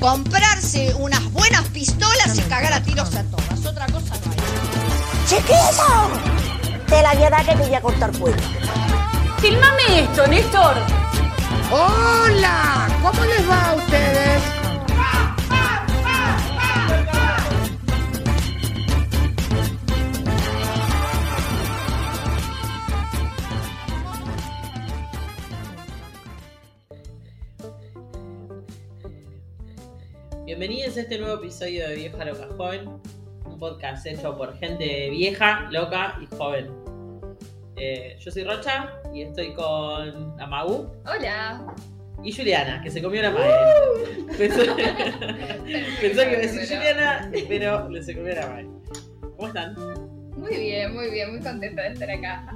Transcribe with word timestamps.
comprarse 0.00 0.94
unas 0.98 1.24
buenas 1.32 1.62
pistolas 1.68 2.36
y 2.36 2.40
cagar 2.42 2.72
a 2.72 2.82
tiros 2.82 3.14
a 3.14 3.22
todas. 3.24 3.66
Otra 3.66 3.86
cosa 3.86 4.14
no 4.24 4.32
hay. 4.32 5.26
¡Chiquito! 5.26 6.86
Te 6.86 7.02
la 7.02 7.14
voy 7.14 7.24
a 7.24 7.30
dar 7.30 7.44
que 7.44 7.52
te 7.52 7.62
voy 7.62 7.74
a 7.74 7.80
cortar 7.80 8.12
cuello. 8.18 8.36
Filmame 9.38 10.00
esto, 10.00 10.26
Néstor. 10.26 10.76
¡Hola! 11.70 12.88
¿Cómo 13.02 13.24
les 13.24 13.48
va 13.48 13.70
a 13.70 13.74
ustedes? 13.74 14.17
Bienvenidos 30.58 30.96
a 30.96 31.02
este 31.02 31.18
nuevo 31.18 31.36
episodio 31.36 31.88
de 31.88 31.94
Vieja 31.94 32.24
Loca 32.24 32.48
Joven, 32.56 32.88
un 33.44 33.58
podcast 33.60 34.04
hecho 34.04 34.36
por 34.36 34.58
gente 34.58 35.08
vieja, 35.08 35.68
loca 35.70 36.18
y 36.20 36.26
joven. 36.34 36.68
Eh, 37.76 38.16
yo 38.18 38.32
soy 38.32 38.42
Rocha 38.42 38.92
y 39.14 39.22
estoy 39.22 39.54
con 39.54 40.34
Amagu 40.40 40.90
Hola. 41.06 41.64
y 42.24 42.32
Juliana, 42.32 42.82
que 42.82 42.90
se 42.90 43.00
comió 43.00 43.22
la 43.22 43.30
madre. 43.30 43.54
Pensó, 44.36 44.62
pensó 46.00 46.22
que 46.22 46.28
iba 46.28 46.38
a 46.38 46.40
decir 46.40 46.76
Juliana, 46.76 47.30
pero 47.46 47.88
le 47.88 48.02
se 48.02 48.16
comió 48.16 48.34
la 48.34 48.48
madre. 48.48 48.68
¿Cómo 49.36 49.46
están? 49.46 49.76
Muy 50.36 50.56
bien, 50.56 50.92
muy 50.92 51.08
bien, 51.08 51.30
muy 51.30 51.40
contenta 51.40 51.82
de 51.82 51.92
estar 51.92 52.10
acá. 52.10 52.52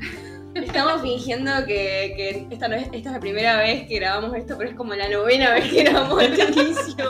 Estamos 0.54 1.00
fingiendo 1.00 1.50
que, 1.66 2.12
que 2.16 2.46
esta, 2.50 2.68
no 2.68 2.74
es, 2.74 2.82
esta 2.92 2.96
es 2.96 3.12
la 3.12 3.20
primera 3.20 3.56
vez 3.58 3.86
que 3.86 3.94
grabamos 3.94 4.36
esto, 4.36 4.58
pero 4.58 4.70
es 4.70 4.76
como 4.76 4.92
la 4.94 5.08
novena 5.08 5.54
vez 5.54 5.70
que 5.70 5.84
grabamos 5.84 6.22
este 6.24 6.60
inicio. 6.60 7.01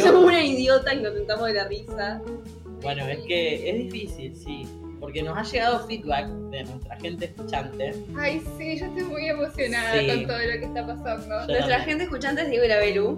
Somos 0.00 0.24
una 0.24 0.44
idiota 0.44 0.94
y 0.94 1.00
nos 1.02 1.14
sentamos 1.14 1.46
de 1.46 1.54
la 1.54 1.68
risa. 1.68 2.20
Bueno, 2.82 3.06
es 3.08 3.18
que 3.26 3.70
es 3.70 3.76
difícil, 3.90 4.36
sí, 4.36 4.66
porque 5.00 5.22
nos 5.22 5.36
ha 5.38 5.42
llegado 5.42 5.86
feedback 5.86 6.26
de 6.50 6.64
nuestra 6.64 6.96
gente 7.00 7.24
escuchante. 7.26 7.94
Ay, 8.18 8.42
sí, 8.58 8.78
yo 8.78 8.86
estoy 8.86 9.04
muy 9.04 9.26
emocionada 9.28 9.98
Sí. 10.00 10.06
con 10.06 10.26
todo 10.26 10.38
lo 10.38 10.52
que 10.60 10.64
está 10.64 10.86
pasando. 10.86 11.40
Yo 11.40 11.46
Nuestra 11.46 11.60
también. 11.60 11.82
gente 11.84 12.04
escuchante 12.04 12.42
es 12.42 12.50
Diego 12.50 12.64
y 12.64 12.68
la 12.68 12.78
Belu. 12.78 13.16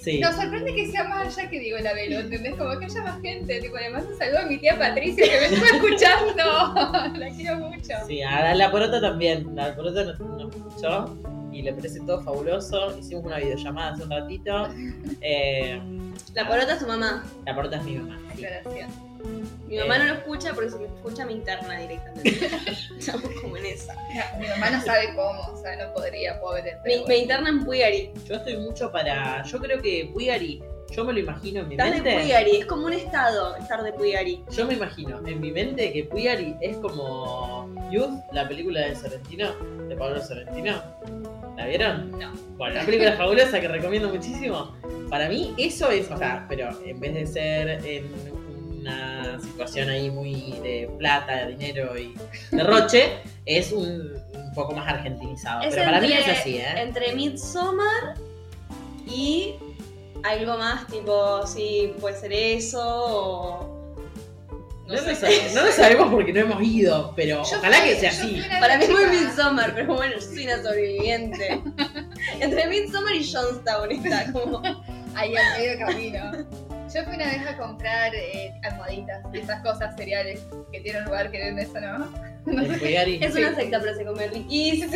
Sí. 0.00 0.20
Nos 0.20 0.36
sorprende 0.36 0.74
que 0.74 0.86
sea 0.90 1.04
más 1.04 1.36
allá 1.36 1.50
que 1.50 1.58
digo 1.58 1.76
la 1.78 1.92
velo, 1.92 2.20
¿entendés? 2.20 2.54
Como 2.54 2.78
que 2.78 2.84
haya 2.86 3.02
más 3.02 3.20
gente. 3.20 3.60
Tipo, 3.60 3.76
le 3.76 3.90
mando 3.90 4.08
un 4.10 4.16
saludo 4.16 4.38
a 4.38 4.46
mi 4.46 4.56
tía 4.56 4.78
Patricia 4.78 5.24
que 5.28 5.38
me 5.40 5.46
está 5.56 5.66
escuchando. 5.76 7.14
la 7.18 7.28
quiero 7.36 7.56
mucho. 7.58 7.94
Sí, 8.06 8.22
a 8.22 8.54
la 8.54 8.70
porota 8.70 9.00
también. 9.00 9.54
La 9.56 9.74
porota 9.74 10.04
nos, 10.04 10.20
nos 10.20 10.54
escuchó 10.54 11.18
y 11.52 11.62
le 11.62 11.72
parece 11.72 12.00
todo 12.00 12.20
fabuloso. 12.22 12.96
Hicimos 12.98 13.24
una 13.24 13.38
videollamada 13.38 13.92
hace 13.92 14.02
un 14.04 14.10
ratito. 14.10 14.68
Eh, 15.20 15.80
La 16.34 16.46
porota 16.46 16.74
es 16.74 16.78
tu 16.80 16.86
mamá. 16.86 17.24
la 17.46 17.54
porota 17.54 17.76
es 17.76 17.84
mi 17.84 17.96
mamá. 17.96 18.18
sí. 18.34 18.42
Gracias. 18.42 18.90
Mi 19.66 19.76
mamá 19.78 19.98
no 19.98 20.04
lo 20.06 20.14
escucha 20.14 20.54
porque 20.54 20.70
si 20.70 20.76
me 20.78 20.86
escucha 20.86 21.26
me 21.26 21.32
interna 21.32 21.76
directamente. 21.78 22.48
Estamos 22.98 23.30
como 23.42 23.56
en 23.56 23.66
esa. 23.66 23.94
Mi 24.38 24.46
mamá 24.46 24.70
no 24.70 24.80
sabe 24.82 25.08
cómo, 25.14 25.40
o 25.52 25.56
sea, 25.60 25.76
no 25.76 25.92
podría, 25.92 26.40
pobre. 26.40 26.62
Me, 26.62 26.70
pero 26.84 26.96
me 27.00 27.04
bueno. 27.04 27.20
interna 27.22 27.48
en 27.50 27.64
Puyari. 27.64 28.10
Yo 28.26 28.36
estoy 28.36 28.56
mucho 28.58 28.90
para. 28.92 29.42
Yo 29.42 29.58
creo 29.58 29.82
que 29.82 30.08
Puigari, 30.12 30.62
yo 30.92 31.04
me 31.04 31.12
lo 31.12 31.18
imagino 31.18 31.60
en 31.60 31.68
mi 31.68 31.74
Estás 31.74 31.90
de 31.90 32.00
mente. 32.00 32.22
Puyari, 32.22 32.56
es 32.58 32.66
como 32.66 32.86
un 32.86 32.92
estado 32.92 33.56
estar 33.56 33.82
de 33.82 33.92
Puyari. 33.92 34.42
Yo 34.52 34.66
me 34.66 34.74
imagino 34.74 35.18
en 35.26 35.40
mi 35.40 35.50
mente 35.50 35.92
que 35.92 36.04
Puigari 36.04 36.54
es 36.60 36.76
como 36.78 37.68
Youth, 37.90 38.20
la 38.32 38.46
película 38.48 38.80
de 38.82 38.94
Sorrentino, 38.96 39.50
de 39.88 39.96
Pablo 39.96 40.22
Sorrentino. 40.22 40.80
¿La 41.58 41.66
vieron? 41.66 42.12
No. 42.12 42.32
Bueno, 42.56 42.76
una 42.76 42.84
película 42.84 43.12
fabulosa 43.14 43.60
que 43.60 43.66
recomiendo 43.66 44.08
muchísimo. 44.08 44.76
Para 45.10 45.28
mí, 45.28 45.54
eso 45.58 45.90
es, 45.90 46.08
o 46.08 46.16
sea, 46.16 46.46
pero 46.48 46.68
en 46.86 47.00
vez 47.00 47.14
de 47.14 47.26
ser 47.26 47.84
en 47.84 48.12
una 48.78 49.40
situación 49.40 49.88
ahí 49.88 50.08
muy 50.08 50.52
de 50.62 50.88
plata, 50.98 51.46
de 51.46 51.56
dinero 51.56 51.98
y 51.98 52.14
derroche, 52.52 53.18
es 53.44 53.72
un, 53.72 54.12
un 54.34 54.54
poco 54.54 54.72
más 54.72 54.86
argentinizado. 54.86 55.62
Es 55.62 55.74
pero 55.74 55.86
para 55.86 56.00
mí 56.00 56.12
es 56.12 56.28
así, 56.28 56.58
¿eh? 56.58 56.74
Entre 56.76 57.12
Midsommar 57.16 58.14
y 59.04 59.54
algo 60.22 60.58
más 60.58 60.86
tipo, 60.86 61.44
sí, 61.44 61.92
puede 62.00 62.14
ser 62.14 62.32
eso 62.32 62.80
o... 62.80 63.77
No, 64.88 64.94
lo 64.94 65.14
sabemos, 65.14 65.54
no 65.54 65.64
lo 65.66 65.72
sabemos 65.72 66.10
porque 66.10 66.32
no 66.32 66.40
hemos 66.40 66.62
ido, 66.62 67.12
pero 67.14 67.42
Yo 67.44 67.58
ojalá 67.58 67.76
fui- 67.76 67.88
que 67.90 67.96
sea 67.96 68.10
así. 68.10 68.42
Para 68.58 68.78
mí 68.78 68.84
es 68.84 68.90
muy 68.90 69.04
Midsommar, 69.06 69.74
pero 69.74 69.94
bueno, 69.94 70.14
yo 70.14 70.20
soy 70.20 70.44
una 70.46 70.62
sobreviviente. 70.62 71.62
Entre 72.40 72.66
Midsommar 72.66 73.14
y 73.14 73.30
Johnstown 73.32 73.92
está 73.92 74.32
como... 74.32 74.62
ahí 75.14 75.34
al 75.36 75.58
medio 75.60 75.78
camino. 75.86 76.32
Yo 76.94 77.04
fui 77.04 77.16
una 77.16 77.26
vez 77.26 77.46
a 77.46 77.56
comprar 77.58 78.14
eh, 78.14 78.50
almohaditas 78.62 79.22
y 79.34 79.38
esas 79.38 79.62
cosas 79.62 79.94
cereales 79.96 80.40
que 80.72 80.80
tienen 80.80 81.04
lugar 81.04 81.30
que 81.30 81.38
venden 81.38 81.66
eso, 81.66 81.78
¿no? 81.80 82.08
Es 83.20 83.34
una 83.36 83.54
secta, 83.54 83.78
pero 83.80 83.94
se 83.94 84.04
come 84.06 84.26
riquísimo, 84.28 84.90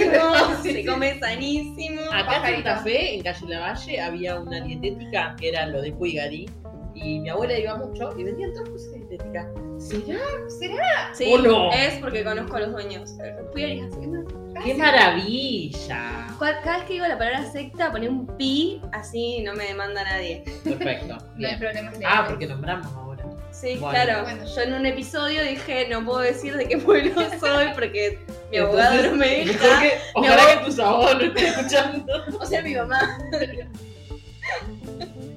Sí, 0.62 0.72
se 0.72 0.86
come 0.86 1.18
sanísimo. 1.20 2.00
Acá 2.10 2.48
en. 2.48 2.54
Santa 2.64 2.76
Fe, 2.78 3.16
en 3.16 3.22
Calle 3.22 3.46
Lavalle, 3.46 4.00
había 4.00 4.40
una 4.40 4.60
dietética 4.62 5.36
que 5.38 5.50
era 5.50 5.66
lo 5.66 5.82
de 5.82 5.92
Puigari. 5.92 6.48
Y 6.94 7.20
mi 7.20 7.28
abuela 7.28 7.58
iba 7.58 7.76
mucho 7.76 8.10
y 8.18 8.24
vendían 8.24 8.52
todas 8.54 8.70
cosas 8.70 8.92
de 8.92 8.98
dietética. 9.00 9.48
¿Será? 9.88 10.20
¿Será? 10.58 11.14
Sí, 11.14 11.32
¿O 11.32 11.38
no? 11.38 11.72
es 11.72 11.94
porque 12.00 12.22
conozco 12.24 12.56
a 12.56 12.60
los 12.60 12.72
dueños. 12.72 13.14
Puyari 13.52 13.80
es 13.80 13.92
así, 13.92 14.06
¿no? 14.06 14.24
¡Qué 14.62 14.74
maravilla! 14.74 16.28
Cada 16.38 16.76
vez 16.78 16.86
que 16.86 16.92
digo 16.94 17.06
la 17.06 17.16
palabra 17.18 17.50
secta, 17.50 17.90
poné 17.92 18.08
un 18.08 18.26
pi, 18.36 18.80
así 18.92 19.42
no 19.42 19.54
me 19.54 19.64
demanda 19.64 20.02
nadie. 20.04 20.44
Perfecto. 20.64 21.18
No 21.36 21.48
hay 21.48 21.56
problemas 21.56 21.94
Ah, 22.04 22.24
porque 22.28 22.46
nombramos 22.46 22.86
ahora. 22.94 23.24
Sí, 23.52 23.76
Bueno. 23.78 23.90
claro. 23.90 24.22
Bueno. 24.22 24.44
Yo 24.44 24.60
en 24.62 24.72
un 24.74 24.86
episodio 24.86 25.42
dije, 25.44 25.86
no 25.88 26.04
puedo 26.04 26.20
decir 26.20 26.56
de 26.56 26.66
qué 26.68 26.78
pueblo 26.78 27.14
soy 27.40 27.66
porque 27.74 28.18
mi 28.50 28.58
abogado 28.58 28.94
Entonces, 28.94 29.10
no 29.12 29.16
me 29.18 29.44
mejor 29.44 29.60
deja. 29.62 29.80
que- 29.82 29.98
ojalá 30.14 30.34
abogado- 30.42 30.58
que 30.60 30.64
tus 30.66 30.78
abogados 30.78 31.14
no 31.18 31.24
estén 31.26 31.44
escuchando. 31.46 32.12
O 32.40 32.46
sea, 32.46 32.62
mi 32.62 32.74
mamá. 32.74 33.18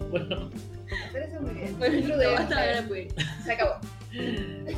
Bueno, 0.10 0.50
Pero 1.14 1.26
eso 1.26 1.42
muy 1.42 1.54
bien. 1.54 1.78
Bueno, 1.78 2.18
de 2.18 2.84
Puyari. 2.88 3.08
Se 3.44 3.52
acabó. 3.54 3.76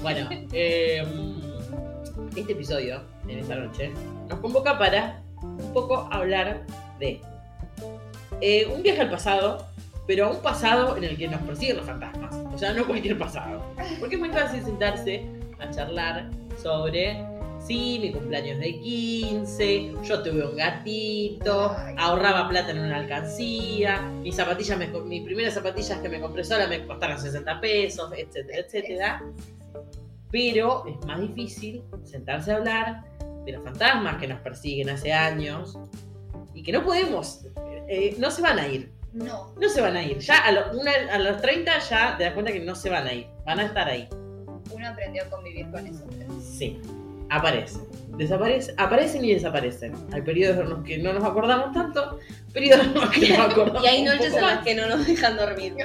Bueno 0.02 0.30
eh, 0.52 1.04
este 2.36 2.54
episodio, 2.54 3.02
en 3.28 3.40
esta 3.40 3.56
noche, 3.56 3.92
nos 4.30 4.40
convoca 4.40 4.78
para 4.78 5.22
un 5.42 5.74
poco 5.74 6.08
hablar 6.12 6.66
de 7.00 7.22
eh, 8.42 8.68
un 8.74 8.84
viaje 8.84 9.02
al 9.02 9.10
pasado, 9.10 9.66
pero 10.06 10.26
a 10.26 10.30
un 10.30 10.42
pasado 10.42 10.98
en 10.98 11.04
el 11.04 11.18
que 11.18 11.28
nos 11.28 11.42
persiguen 11.42 11.78
los 11.78 11.86
fantasmas. 11.86 12.36
O 12.54 12.58
sea, 12.58 12.74
no 12.74 12.86
cualquier 12.86 13.18
pasado. 13.18 13.62
Porque 14.00 14.16
es 14.16 14.20
muy 14.20 14.30
fácil 14.30 14.64
sentarse 14.64 15.26
a 15.60 15.70
charlar 15.72 16.30
sobre, 16.62 17.24
sí, 17.68 18.00
mi 18.02 18.12
cumpleaños 18.14 18.60
de 18.60 18.80
15, 18.80 19.94
yo 20.04 20.24
tuve 20.24 20.48
un 20.48 20.56
gatito, 20.56 21.76
ahorraba 21.98 22.48
plata 22.50 22.72
en 22.72 22.80
una 22.80 22.98
alcancía, 22.98 24.02
mis 24.22 24.36
zapatillas, 24.36 24.78
me 24.78 24.88
mis 24.88 25.24
primeras 25.24 25.54
zapatillas 25.54 26.00
que 26.00 26.10
me 26.10 26.20
compré 26.22 26.44
sola 26.44 26.68
me 26.68 26.86
costaron 26.86 27.20
60 27.20 27.60
pesos, 27.62 28.12
etcétera, 28.16 28.60
etcétera. 28.60 29.24
Pero 30.32 30.86
es 30.88 31.06
más 31.06 31.20
difícil 31.22 31.84
sentarse 32.04 32.52
a 32.52 32.58
hablar 32.58 33.04
de 33.46 33.52
los 33.54 33.64
fantasmas 33.64 34.18
que 34.18 34.28
nos 34.28 34.40
persiguen 34.42 34.90
hace 34.90 35.14
años 35.14 35.78
y 36.54 36.64
que 36.64 36.72
no 36.72 36.84
podemos, 36.84 37.46
eh, 37.88 38.16
no 38.20 38.30
se 38.32 38.42
van 38.42 38.60
a 38.60 38.68
ir. 38.68 38.92
No. 39.14 39.54
No 39.60 39.70
se 39.70 39.82
van 39.82 39.96
a 39.96 40.04
ir. 40.04 40.20
Ya 40.20 40.38
a, 40.40 40.52
lo- 40.52 40.80
una- 40.80 41.14
a 41.14 41.18
los 41.18 41.42
30 41.42 41.80
ya 41.80 42.18
te 42.18 42.26
das 42.26 42.34
cuenta 42.34 42.52
que 42.52 42.60
no 42.60 42.76
se 42.76 42.90
van 42.90 43.08
a 43.08 43.14
ir. 43.14 43.28
Van 43.46 43.60
a 43.60 43.66
estar 43.66 43.88
ahí. 43.88 44.08
Uno 44.72 44.88
aprendió 44.90 45.24
a 45.24 45.30
convivir 45.30 45.72
con 45.72 45.88
eso. 45.88 46.06
Sí. 46.42 46.80
Aparecen. 47.30 47.82
Desaparecen. 48.18 48.76
Aparecen 48.80 49.26
y 49.26 49.34
desaparecen. 49.34 49.94
Hay 50.12 50.22
periodos 50.22 50.60
en 50.60 50.70
los 50.70 50.84
que 50.84 50.98
no 50.98 51.14
nos 51.14 51.24
acordamos 51.24 51.74
tanto, 51.74 52.20
periodos 52.54 52.88
en 52.88 52.94
los 52.96 53.10
que 53.12 53.30
nos 53.30 53.40
acordamos. 53.52 53.84
Y 53.84 53.88
hay 53.88 54.04
noches 54.04 54.34
en 54.34 54.42
las 54.42 54.64
que 54.64 54.76
no 54.76 54.88
nos 54.88 55.06
dejan 55.06 55.38
dormir. 55.38 55.76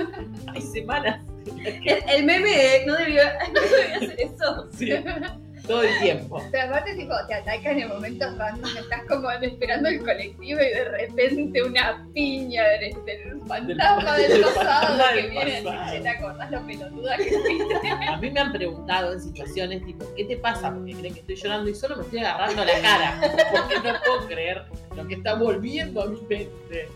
Hay 0.54 0.60
semanas. 0.60 1.24
El, 1.64 2.02
el 2.08 2.24
meme 2.24 2.50
de 2.50 2.86
no 2.86 2.94
debió, 2.94 3.22
no 3.54 3.60
debió 3.60 3.96
hacer 3.96 4.20
eso. 4.20 4.68
Sí. 4.76 4.90
Todo 5.68 5.82
el 5.82 5.98
tiempo. 6.00 6.42
Pero 6.50 6.64
aparte, 6.68 6.94
tipo, 6.96 7.14
te 7.28 7.34
atacan 7.34 7.78
en 7.78 7.88
momentos 7.88 8.36
random, 8.38 8.76
estás 8.76 9.02
como 9.06 9.30
esperando 9.30 9.88
el 9.90 9.98
colectivo 10.00 10.60
y 10.60 10.64
de 10.64 10.84
repente 10.86 11.62
una 11.62 12.06
piña 12.14 12.64
del, 12.80 12.94
del 13.04 13.40
fantasma 13.46 14.16
Del- 14.16 14.28
del, 14.30 14.42
del 14.42 14.54
pasado 14.54 14.86
fantasma 14.88 15.12
que 15.14 15.28
viene. 15.28 15.62
Che, 15.90 16.00
¿Te 16.00 16.08
acordás 16.08 16.50
lo 16.50 16.66
pelotuda 16.66 17.16
que 17.18 17.24
fuiste? 17.24 17.88
A 18.08 18.16
mí 18.16 18.30
me 18.30 18.40
han 18.40 18.52
preguntado 18.52 19.12
en 19.12 19.20
situaciones 19.20 19.84
tipo, 19.84 20.04
¿qué 20.16 20.24
te 20.24 20.36
pasa? 20.38 20.72
Porque 20.74 20.92
creen 20.94 21.14
que 21.14 21.20
estoy 21.20 21.36
llorando 21.36 21.70
y 21.70 21.74
solo 21.74 21.96
me 21.96 22.02
estoy 22.04 22.18
agarrando 22.20 22.64
la 22.64 22.80
cara. 22.80 23.20
Porque 23.52 23.74
no 23.76 23.94
puedo 24.04 24.26
creer 24.26 24.62
lo 24.96 25.06
que 25.06 25.14
está 25.14 25.34
volviendo 25.34 26.02
a 26.02 26.06
mi 26.06 26.20
mente. 26.22 26.88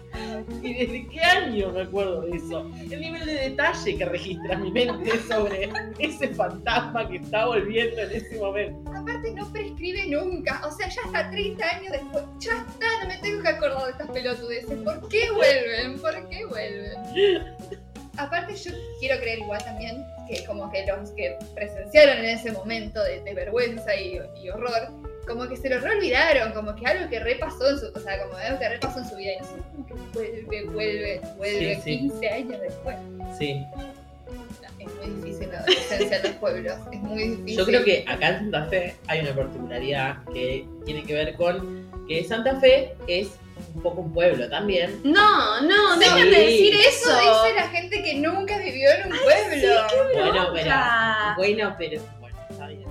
¿Y 0.62 0.74
desde 0.74 1.08
qué 1.08 1.20
año 1.20 1.70
me 1.72 1.82
acuerdo 1.82 2.22
de 2.22 2.36
eso? 2.36 2.70
El 2.90 3.00
nivel 3.00 3.24
de 3.26 3.34
detalle 3.50 3.96
que 3.96 4.04
registra 4.04 4.56
mi 4.56 4.70
mente 4.70 5.18
sobre 5.28 5.70
ese 5.98 6.28
fantasma 6.28 7.08
que 7.08 7.16
está 7.16 7.46
volviendo 7.46 8.00
en 8.02 8.10
ese 8.12 8.38
momento. 8.38 8.61
Aparte, 8.94 9.32
no 9.32 9.50
prescribe 9.52 10.06
nunca. 10.06 10.60
O 10.66 10.70
sea, 10.70 10.88
ya 10.88 11.00
hasta 11.04 11.30
30 11.30 11.64
años 11.64 11.92
después, 11.92 12.24
ya 12.40 12.52
está, 12.68 12.86
no 13.02 13.08
me 13.08 13.18
tengo 13.18 13.42
que 13.42 13.48
acordar 13.48 13.90
estas 13.90 14.10
pelotudeces. 14.10 14.78
¿Por 14.82 15.08
qué 15.08 15.30
vuelven? 15.30 15.98
¿Por 16.00 16.28
qué 16.28 16.44
vuelven? 16.46 17.54
Aparte 18.18 18.54
yo 18.56 18.72
quiero 19.00 19.18
creer 19.20 19.38
igual 19.38 19.64
también 19.64 20.04
que 20.28 20.44
como 20.44 20.70
que 20.70 20.84
los 20.86 21.10
que 21.12 21.36
presenciaron 21.54 22.18
en 22.18 22.26
ese 22.26 22.52
momento 22.52 23.02
de, 23.02 23.22
de 23.22 23.34
vergüenza 23.34 23.96
y, 23.96 24.20
y 24.42 24.50
horror, 24.50 24.90
como 25.26 25.48
que 25.48 25.56
se 25.56 25.70
lo 25.70 25.80
re 25.80 25.96
olvidaron, 25.96 26.52
como 26.52 26.74
que 26.74 26.86
algo 26.86 27.08
que 27.08 27.20
repasó 27.20 27.70
en 27.70 27.78
su, 27.78 27.86
o 27.86 28.00
sea, 28.00 28.22
como 28.22 28.36
algo 28.36 28.58
que 28.58 28.68
repasó 28.68 28.98
en 28.98 29.08
su 29.08 29.16
vida 29.16 29.32
y 29.32 29.38
no 29.38 29.44
sé, 29.44 29.52
como 29.72 29.86
que 29.86 29.94
vuelve, 30.12 30.64
vuelve, 30.64 31.20
vuelve 31.36 31.74
Sí, 31.76 31.80
sí. 31.82 31.98
15 32.00 32.28
años 32.28 32.60
después. 32.60 32.96
Sí. 33.38 33.64
La 35.66 35.72
adolescencia 35.72 36.16
en 36.18 36.22
los 36.24 36.32
pueblos, 36.32 36.74
es 36.92 37.00
muy 37.00 37.22
difícil. 37.28 37.56
Yo 37.58 37.64
creo 37.66 37.84
que 37.84 38.04
acá 38.08 38.28
en 38.28 38.38
Santa 38.50 38.66
Fe 38.66 38.96
hay 39.06 39.20
una 39.20 39.34
particularidad 39.34 40.24
que 40.32 40.66
tiene 40.84 41.04
que 41.04 41.14
ver 41.14 41.34
con 41.36 41.82
que 42.08 42.24
Santa 42.24 42.58
Fe 42.60 42.94
es 43.06 43.28
un 43.74 43.82
poco 43.82 44.00
un 44.00 44.12
pueblo 44.12 44.48
también. 44.48 45.00
No, 45.04 45.60
no, 45.62 46.00
Sí. 46.00 46.08
de 46.24 46.30
decir 46.30 46.74
Eso 46.74 47.10
eso. 47.10 47.44
dice 47.44 47.54
la 47.54 47.68
gente 47.68 48.02
que 48.02 48.14
nunca 48.16 48.58
vivió 48.58 48.90
en 48.90 49.12
un 49.12 49.18
pueblo. 49.18 49.78
Bueno, 50.14 50.50
pero. 50.52 50.74
Bueno, 51.36 51.74
pero. 51.78 52.02
Bueno, 52.20 52.36
está 52.50 52.66
bien. 52.66 52.84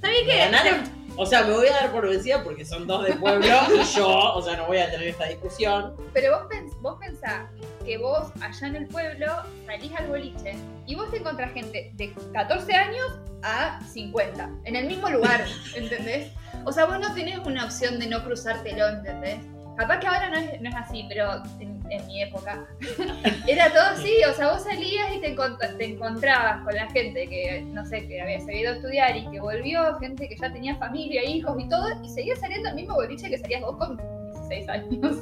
¿Sabés 0.00 0.26
Me 0.26 0.32
qué? 0.32 0.38
ganaron. 0.38 1.00
O 1.16 1.26
sea, 1.26 1.42
me 1.42 1.52
voy 1.52 1.66
a 1.66 1.72
dar 1.72 1.92
por 1.92 2.08
vencida 2.08 2.42
porque 2.42 2.64
son 2.64 2.86
dos 2.86 3.04
de 3.04 3.12
pueblo 3.14 3.44
y 3.46 3.96
yo, 3.96 4.08
o 4.34 4.40
sea, 4.42 4.56
no 4.56 4.66
voy 4.66 4.78
a 4.78 4.90
tener 4.90 5.08
esta 5.08 5.26
discusión. 5.26 5.94
Pero 6.14 6.38
vos, 6.38 6.48
pens- 6.48 6.80
vos 6.80 6.96
pensás 7.00 7.46
que 7.84 7.98
vos 7.98 8.32
allá 8.40 8.66
en 8.68 8.76
el 8.76 8.86
pueblo 8.86 9.26
salís 9.66 9.92
al 9.96 10.06
boliche 10.08 10.54
y 10.86 10.94
vos 10.94 11.10
te 11.10 11.18
encontrás 11.18 11.52
gente 11.52 11.90
de 11.94 12.12
14 12.32 12.72
años 12.74 13.18
a 13.42 13.80
50 13.84 14.50
en 14.64 14.76
el 14.76 14.86
mismo 14.86 15.08
lugar, 15.08 15.44
¿entendés? 15.76 16.32
O 16.64 16.72
sea, 16.72 16.84
vos 16.86 16.98
no 17.00 17.12
tenés 17.14 17.38
una 17.38 17.64
opción 17.64 17.98
de 17.98 18.06
no 18.06 18.22
cruzártelo, 18.22 18.86
¿entendés? 18.88 19.38
Capaz 19.78 19.98
que 20.00 20.06
ahora 20.08 20.28
no 20.28 20.36
es, 20.36 20.60
no 20.60 20.68
es 20.68 20.74
así, 20.74 21.06
pero 21.08 21.42
en, 21.58 21.80
en 21.90 22.06
mi 22.06 22.22
época 22.22 22.66
era 23.46 23.70
todo 23.72 23.82
así. 23.92 24.12
O 24.30 24.34
sea, 24.34 24.52
vos 24.52 24.62
salías 24.64 25.14
y 25.16 25.20
te, 25.20 25.34
encont- 25.34 25.76
te 25.78 25.84
encontrabas 25.86 26.62
con 26.64 26.74
la 26.74 26.90
gente 26.90 27.26
que, 27.28 27.62
no 27.62 27.86
sé, 27.86 28.06
que 28.06 28.20
había 28.20 28.40
seguido 28.40 28.72
a 28.72 28.76
estudiar 28.76 29.16
y 29.16 29.26
que 29.30 29.40
volvió, 29.40 29.94
gente 29.98 30.28
que 30.28 30.36
ya 30.36 30.52
tenía 30.52 30.76
familia, 30.76 31.24
hijos 31.24 31.56
y 31.58 31.66
todo, 31.70 31.86
y 32.04 32.08
seguías 32.10 32.40
saliendo 32.40 32.68
al 32.68 32.74
mismo 32.74 32.94
boliche 32.94 33.30
que 33.30 33.38
salías 33.38 33.62
vos 33.62 33.76
con 33.78 33.96
16 33.96 34.68
años. 34.68 35.16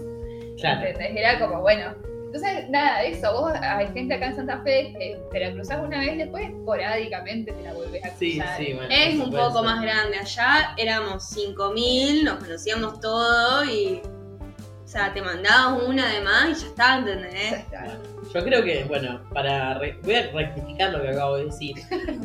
Claro. 0.60 0.86
¿Entendés? 0.88 1.16
Era 1.16 1.38
como, 1.38 1.60
bueno. 1.60 1.94
Entonces, 2.32 2.68
nada, 2.68 3.02
eso, 3.04 3.32
vos 3.32 3.52
hay 3.58 3.86
gente 3.94 4.14
acá 4.14 4.26
en 4.26 4.36
Santa 4.36 4.60
Fe 4.62 4.92
que 4.98 5.18
te 5.32 5.40
la 5.40 5.52
cruzás 5.52 5.78
una 5.82 5.98
vez, 6.00 6.18
después 6.18 6.46
esporádicamente 6.50 7.52
te 7.52 7.62
la 7.62 7.72
volvés 7.72 8.04
a 8.04 8.08
cruzar. 8.10 8.18
Sí, 8.18 8.40
sí, 8.58 8.72
bueno. 8.74 8.88
Es 8.94 9.14
un 9.18 9.30
poco 9.30 9.54
ser. 9.54 9.62
más 9.64 9.80
grande. 9.82 10.18
Allá 10.18 10.74
éramos 10.76 11.34
5.000, 11.36 12.24
nos 12.24 12.34
conocíamos 12.44 13.00
todo 13.00 13.64
y. 13.64 14.02
O 14.84 14.90
sea, 14.90 15.12
te 15.12 15.20
mandabas 15.20 15.82
una 15.86 16.10
de 16.14 16.20
más 16.22 16.48
y 16.58 16.62
ya 16.62 16.66
está, 16.68 16.86
Ya 16.86 16.98
¿entendés? 16.98 17.52
está. 17.52 17.98
Yo 18.34 18.44
creo 18.44 18.64
que, 18.64 18.84
bueno, 18.84 19.20
para 19.34 19.78
re- 19.78 19.98
voy 20.02 20.14
a 20.14 20.30
rectificar 20.30 20.92
lo 20.92 21.02
que 21.02 21.08
acabo 21.08 21.36
de 21.36 21.44
decir. 21.46 21.76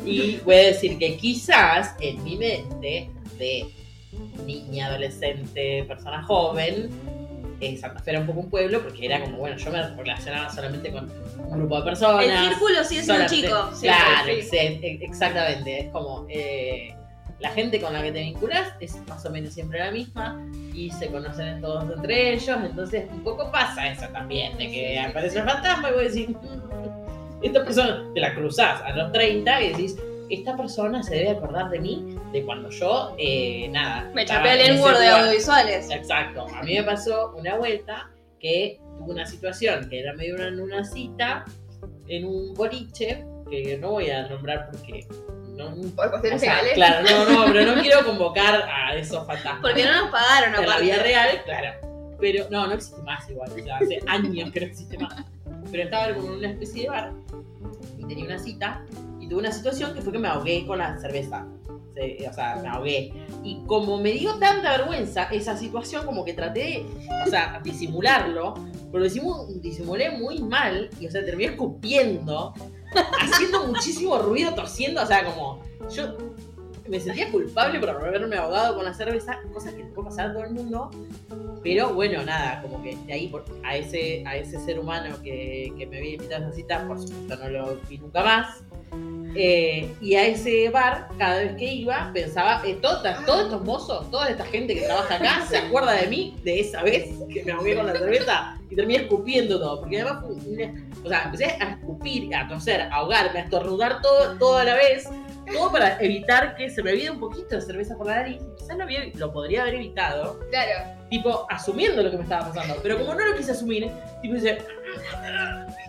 Y 0.04 0.36
voy 0.44 0.54
a 0.54 0.58
decir 0.68 0.98
que 0.98 1.16
quizás 1.18 1.94
en 2.00 2.22
mi 2.24 2.36
mente 2.36 3.10
de 3.38 3.66
niña, 4.46 4.86
adolescente, 4.86 5.84
persona 5.86 6.22
joven, 6.24 6.88
eh, 7.66 7.76
Santa 7.76 8.00
Fe 8.02 8.10
era 8.12 8.20
un 8.20 8.26
poco 8.26 8.40
un 8.40 8.50
pueblo 8.50 8.82
porque 8.82 9.06
era 9.06 9.20
como, 9.20 9.38
bueno, 9.38 9.56
yo 9.56 9.70
me 9.70 9.82
relacionaba 9.96 10.50
solamente 10.50 10.90
con 10.92 11.10
un 11.38 11.50
grupo 11.58 11.78
de 11.78 11.82
personas. 11.84 12.24
El 12.24 12.48
círculo 12.50 12.84
sigue 12.84 13.02
siendo 13.02 13.28
solamente- 13.28 13.36
chico. 13.48 13.70
sí, 13.74 13.86
claro, 13.86 14.26
sí, 14.26 14.42
sí. 14.42 14.78
sí, 14.80 14.98
exactamente. 15.02 15.80
Es 15.80 15.88
como 15.92 16.26
eh, 16.28 16.94
la 17.40 17.50
gente 17.50 17.80
con 17.80 17.92
la 17.92 18.02
que 18.02 18.12
te 18.12 18.20
vinculas 18.20 18.72
es 18.80 18.96
más 19.08 19.24
o 19.26 19.30
menos 19.30 19.52
siempre 19.52 19.78
la 19.80 19.90
misma 19.90 20.40
y 20.72 20.90
se 20.90 21.08
conocen 21.08 21.60
todos 21.60 21.84
entre 21.94 22.32
ellos. 22.34 22.58
Entonces, 22.64 23.04
un 23.10 23.22
poco 23.22 23.50
pasa 23.50 23.88
eso 23.88 24.06
también, 24.12 24.56
de 24.56 24.70
que 24.70 24.98
aparece 25.00 25.38
el 25.40 25.44
fantasma 25.44 25.90
y 25.90 25.92
vos 25.92 26.02
decís, 26.02 26.28
"Mm, 26.30 27.44
esta 27.44 27.64
persona 27.64 28.04
te 28.14 28.20
la 28.20 28.34
cruzás 28.34 28.80
a 28.82 28.90
los 28.96 29.12
30 29.12 29.60
y 29.62 29.68
decís, 29.70 29.96
esta 30.30 30.56
persona 30.56 31.02
se 31.02 31.16
debe 31.16 31.30
acordar 31.30 31.68
de 31.68 31.78
mí 31.80 32.13
de 32.34 32.44
cuando 32.44 32.68
yo, 32.68 33.14
eh, 33.16 33.68
nada. 33.70 34.10
Me 34.12 34.24
chapé 34.26 34.48
en 34.48 34.54
el 34.54 34.60
ese 34.62 34.72
N-word 34.72 34.98
de 34.98 35.04
lugar". 35.04 35.20
audiovisuales. 35.20 35.88
Exacto. 35.90 36.46
A 36.52 36.62
mí 36.64 36.74
me 36.74 36.82
pasó 36.82 37.32
una 37.36 37.56
vuelta 37.56 38.10
que 38.40 38.80
tuve 38.98 39.12
una 39.12 39.24
situación 39.24 39.88
que 39.88 40.00
era 40.00 40.12
medio 40.14 40.34
una, 40.34 40.48
una 40.62 40.84
cita 40.84 41.44
en 42.08 42.24
un 42.24 42.52
boliche 42.54 43.24
que 43.48 43.78
no 43.78 43.92
voy 43.92 44.10
a 44.10 44.26
nombrar 44.28 44.68
porque 44.72 45.06
no, 45.56 45.70
Por 45.94 46.06
o 46.06 46.10
cuestiones 46.10 46.40
sea, 46.40 46.54
legales. 46.62 46.74
claro, 46.74 47.04
no, 47.08 47.46
no, 47.46 47.52
pero 47.52 47.72
no 47.72 47.80
quiero 47.82 48.04
convocar 48.04 48.62
a 48.68 48.96
esos 48.96 49.24
fantasmas. 49.26 49.60
Porque 49.62 49.84
no 49.84 49.92
nos 50.02 50.10
pagaron, 50.10 50.60
en 50.60 50.68
la 50.68 50.78
vida 50.80 50.96
real, 51.04 51.40
claro. 51.44 52.16
Pero 52.20 52.46
no, 52.50 52.66
no 52.66 52.72
existe 52.74 53.00
más 53.02 53.30
igual. 53.30 53.48
O 53.52 53.62
sea, 53.62 53.76
hace 53.76 54.00
años 54.08 54.50
que 54.50 54.60
no 54.60 54.66
existe 54.66 54.98
más. 54.98 55.24
Pero 55.70 55.84
estaba 55.84 56.12
como 56.14 56.32
en 56.32 56.38
una 56.38 56.50
especie 56.50 56.82
de 56.82 56.88
bar 56.88 57.12
y 57.98 58.04
tenía 58.06 58.24
una 58.24 58.38
cita 58.40 58.84
y 59.20 59.28
tuve 59.28 59.38
una 59.38 59.52
situación 59.52 59.94
que 59.94 60.02
fue 60.02 60.12
que 60.12 60.18
me 60.18 60.26
ahogué 60.28 60.66
con 60.66 60.78
la 60.78 60.98
cerveza. 60.98 61.46
O 62.28 62.32
sea, 62.32 62.56
me 62.62 62.68
ahogué. 62.68 63.12
Y 63.42 63.62
como 63.66 63.98
me 63.98 64.12
dio 64.12 64.34
tanta 64.38 64.76
vergüenza 64.76 65.24
esa 65.24 65.56
situación, 65.56 66.04
como 66.06 66.24
que 66.24 66.32
traté 66.34 66.60
de, 66.60 66.86
o 67.26 67.30
sea, 67.30 67.60
disimularlo, 67.64 68.54
pero 68.92 69.04
disimu- 69.04 69.46
disimulé 69.60 70.10
muy 70.10 70.40
mal 70.40 70.90
y, 71.00 71.06
o 71.06 71.10
sea, 71.10 71.24
terminé 71.24 71.52
escupiendo, 71.52 72.52
haciendo 73.20 73.66
muchísimo 73.66 74.18
ruido, 74.18 74.54
tosiendo, 74.54 75.02
o 75.02 75.06
sea, 75.06 75.24
como 75.24 75.60
yo 75.90 76.16
me 76.88 77.00
sentía 77.00 77.30
culpable 77.32 77.80
por 77.80 77.88
haberme 77.90 78.36
ahogado 78.36 78.74
con 78.76 78.84
la 78.84 78.92
cerveza, 78.92 79.38
cosas 79.52 79.72
que 79.72 79.84
le 79.84 79.90
puede 79.90 80.08
pasar 80.08 80.26
a 80.30 80.32
todo 80.34 80.44
el 80.44 80.50
mundo, 80.50 80.90
pero 81.62 81.94
bueno, 81.94 82.22
nada, 82.24 82.60
como 82.60 82.82
que 82.82 82.94
de 83.06 83.12
ahí 83.14 83.28
por- 83.28 83.44
a 83.64 83.76
ese, 83.76 84.22
a 84.26 84.36
ese 84.36 84.58
ser 84.60 84.78
humano 84.78 85.16
que, 85.22 85.72
que 85.78 85.86
me 85.86 85.96
había 85.98 86.14
invitado 86.14 86.44
a 86.44 86.48
esa 86.48 86.56
cita, 86.56 86.86
por 86.86 87.00
supuesto 87.00 87.36
no 87.36 87.48
lo 87.48 87.76
vi 87.88 87.98
nunca 87.98 88.22
más. 88.22 88.62
Eh, 89.36 89.92
y 90.00 90.14
a 90.14 90.26
ese 90.26 90.68
bar, 90.70 91.08
cada 91.18 91.38
vez 91.40 91.56
que 91.56 91.64
iba, 91.64 92.10
pensaba, 92.14 92.62
eh, 92.64 92.78
todas- 92.80 93.24
todos 93.26 93.42
estos 93.44 93.64
mozos, 93.64 94.10
toda 94.10 94.28
esta 94.28 94.44
gente 94.44 94.74
que 94.74 94.82
trabaja 94.82 95.16
acá, 95.16 95.44
se 95.48 95.56
acuerda 95.58 95.92
de 95.92 96.06
mí, 96.06 96.36
de 96.44 96.60
esa 96.60 96.82
vez 96.82 97.08
que 97.32 97.42
me 97.44 97.52
ahogué 97.52 97.74
con 97.74 97.86
la 97.86 97.92
cerveza 97.94 98.56
y 98.70 98.76
terminé 98.76 99.02
escupiendo 99.02 99.58
todo. 99.58 99.80
Porque 99.80 100.00
además 100.00 100.24
fue 100.24 100.34
una- 100.36 100.72
o 101.04 101.08
sea, 101.08 101.22
empecé 101.24 101.44
a 101.46 101.70
escupir, 101.70 102.34
a 102.34 102.46
toser, 102.48 102.82
a 102.82 102.94
ahogarme, 102.94 103.40
a 103.40 103.42
estornudar 103.42 104.00
todo, 104.02 104.38
todo 104.38 104.58
a 104.58 104.64
la 104.64 104.74
vez. 104.76 105.08
Todo 105.52 105.70
para 105.72 105.98
evitar 106.00 106.56
que 106.56 106.70
se 106.70 106.82
me 106.82 106.92
viera 106.92 107.12
un 107.12 107.20
poquito 107.20 107.56
de 107.56 107.60
cerveza 107.60 107.94
por 107.98 108.06
la 108.06 108.14
nariz. 108.16 108.40
Quizás 108.56 108.78
lo, 108.78 108.84
había- 108.84 109.04
lo 109.16 109.30
podría 109.30 109.60
haber 109.62 109.74
evitado, 109.74 110.40
Claro. 110.50 110.70
tipo, 111.10 111.46
asumiendo 111.50 112.02
lo 112.02 112.10
que 112.10 112.16
me 112.16 112.22
estaba 112.22 112.50
pasando. 112.50 112.76
Pero 112.82 112.98
como 112.98 113.14
no 113.14 113.26
lo 113.26 113.36
quise 113.36 113.50
asumir, 113.52 113.90
tipo, 114.22 114.34
dice. 114.34 114.56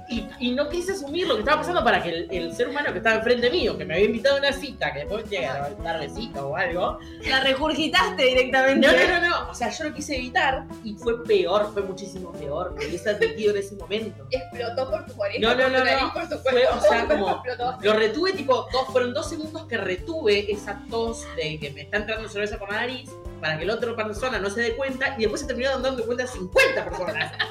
Y, 0.08 0.28
y 0.40 0.52
no 0.52 0.70
quise 0.70 0.92
asumir 0.92 1.28
lo 1.28 1.34
que 1.36 1.40
estaba 1.42 1.58
pasando 1.62 1.84
para 1.84 2.02
que 2.04 2.10
el, 2.10 2.28
el 2.32 2.56
ser 2.56 2.70
humano 2.70 2.92
que 2.92 3.00
estaba 3.00 3.16
enfrente 3.18 3.50
mío, 3.50 3.78
que 3.78 3.86
me 3.86 3.96
había 3.96 4.06
invitado 4.06 4.36
a 4.36 4.40
una 4.40 4.54
cita, 4.54 4.94
que 4.94 5.00
después 5.00 5.28
llega 5.30 5.66
a 5.66 5.70
dar 5.84 6.00
besito 6.00 6.50
o 6.50 6.56
algo. 6.56 7.00
La 7.28 7.40
regurgitaste 7.42 8.24
directamente. 8.24 8.86
No, 8.88 8.94
no, 8.94 9.20
no, 9.22 9.30
no. 9.46 9.50
O 9.52 9.54
sea, 9.56 9.70
yo 9.70 9.86
lo 9.86 9.94
quise 9.94 10.16
evitar 10.16 10.66
y 10.84 10.94
fue 10.96 11.24
peor, 11.24 11.72
fue 11.74 11.82
muchísimo 11.82 12.32
peor. 12.34 12.72
Lo 12.80 12.88
hubiese 12.88 13.10
admitido 13.10 13.52
en 13.56 13.58
ese 13.62 13.76
momento. 13.76 14.28
Explotó 14.32 14.90
por 14.92 15.06
tu 15.06 15.20
oreja, 15.22 15.40
No, 15.40 15.56
no, 15.56 15.70
no, 15.70 15.84
nariz, 15.84 16.12
por 16.14 16.30
tu 16.30 16.38
Fue, 16.38 16.68
o 16.68 16.80
sea, 16.82 17.06
como- 17.08 17.30
explotó. 17.32 17.78
Lo 17.82 17.94
retuve, 17.94 18.34
tipo, 18.34 18.68
dos, 18.72 18.88
fueron 18.92 19.14
dos 19.14 19.28
segundos 19.30 19.66
que 19.66 19.78
retuve 19.78 20.52
esa 20.52 20.82
tos 20.90 21.26
de 21.36 21.60
que 21.60 21.72
me 21.72 21.82
está 21.82 21.98
entrando 21.98 22.30
cerveza 22.30 22.58
por 22.58 22.72
la 22.72 22.82
nariz 22.82 23.10
para 23.42 23.58
que 23.58 23.66
la 23.66 23.74
otra 23.76 23.96
persona 23.96 24.40
no 24.40 24.50
se 24.50 24.62
dé 24.62 24.76
cuenta 24.76 25.16
y 25.18 25.22
después 25.22 25.42
se 25.42 25.48
terminaron 25.48 25.82
dando 25.84 26.06
cuenta 26.06 26.26
50 26.28 26.86
personas. 26.86 27.32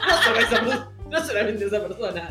No, 0.65 0.94
no 1.15 1.25
solamente 1.25 1.65
esa 1.65 1.81
persona. 1.81 2.31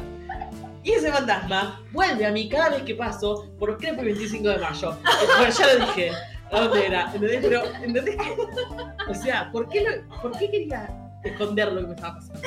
Y 0.84 0.92
ese 0.92 1.12
fantasma 1.12 1.82
vuelve 1.94 2.26
a 2.26 2.32
mí 2.32 2.50
cada 2.50 2.70
vez 2.70 2.84
que 2.84 2.94
paso 2.96 3.50
por 3.58 3.78
Crepo 3.78 4.02
y 4.02 4.06
25 4.06 4.50
de 4.50 4.58
mayo. 4.58 4.98
Bueno, 5.38 5.54
ya 5.58 5.74
lo 5.74 5.86
dije. 5.86 6.12
¿A 6.52 6.60
dónde 6.60 6.86
era? 6.86 7.06
¿Entendés? 7.14 7.40
Pero, 7.42 7.64
¿entendés 7.82 8.16
que? 8.18 9.12
O 9.12 9.16
sea, 9.16 9.50
¿por 9.52 9.70
qué, 9.70 9.82
lo- 9.82 10.22
¿por 10.22 10.38
qué 10.38 10.52
quería 10.52 10.90
esconder 11.24 11.72
lo 11.72 11.82
que 11.82 11.88
me 11.88 11.96
estaba 11.96 12.16
pasando? 12.16 12.42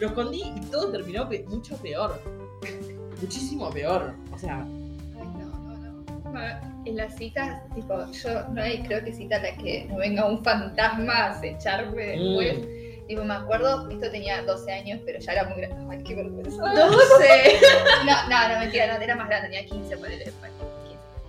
Lo 0.00 0.06
escondí 0.08 0.42
y 0.56 0.60
todo 0.70 0.90
terminó 0.90 1.28
pe- 1.28 1.44
mucho 1.46 1.76
peor. 1.76 2.20
Muchísimo 3.20 3.70
peor. 3.70 4.14
O 4.32 4.38
sea, 4.38 4.60
Ay, 4.60 5.28
no, 5.38 5.46
no, 5.46 6.32
no. 6.32 6.74
En 6.86 6.96
las 6.96 7.14
citas, 7.16 7.62
tipo, 7.74 8.10
yo 8.10 8.48
no 8.48 8.60
hay, 8.62 8.82
creo 8.82 9.04
que 9.04 9.12
cita 9.12 9.36
a 9.36 9.40
la 9.42 9.56
que 9.56 9.86
no 9.88 9.98
venga 9.98 10.26
un 10.26 10.42
fantasma 10.42 11.12
a 11.12 11.30
acecharme 11.32 12.06
después. 12.18 12.58
Tipo, 13.06 13.22
me 13.24 13.34
acuerdo, 13.34 13.88
esto 13.90 14.10
tenía 14.10 14.42
12 14.42 14.72
años, 14.72 15.00
pero 15.04 15.18
ya 15.18 15.32
era 15.32 15.44
muy 15.44 15.60
grande. 15.60 15.86
Ay, 15.90 16.02
qué 16.04 16.14
vergüenza. 16.14 16.62
12. 16.62 17.60
No, 18.06 18.28
no, 18.28 18.48
no, 18.48 18.58
mentira, 18.60 18.86
no, 18.86 19.02
era 19.02 19.14
más 19.16 19.28
grande, 19.28 19.48
tenía 19.50 19.66
15, 19.66 19.96
ponele, 19.98 20.32
bueno, 20.40 20.54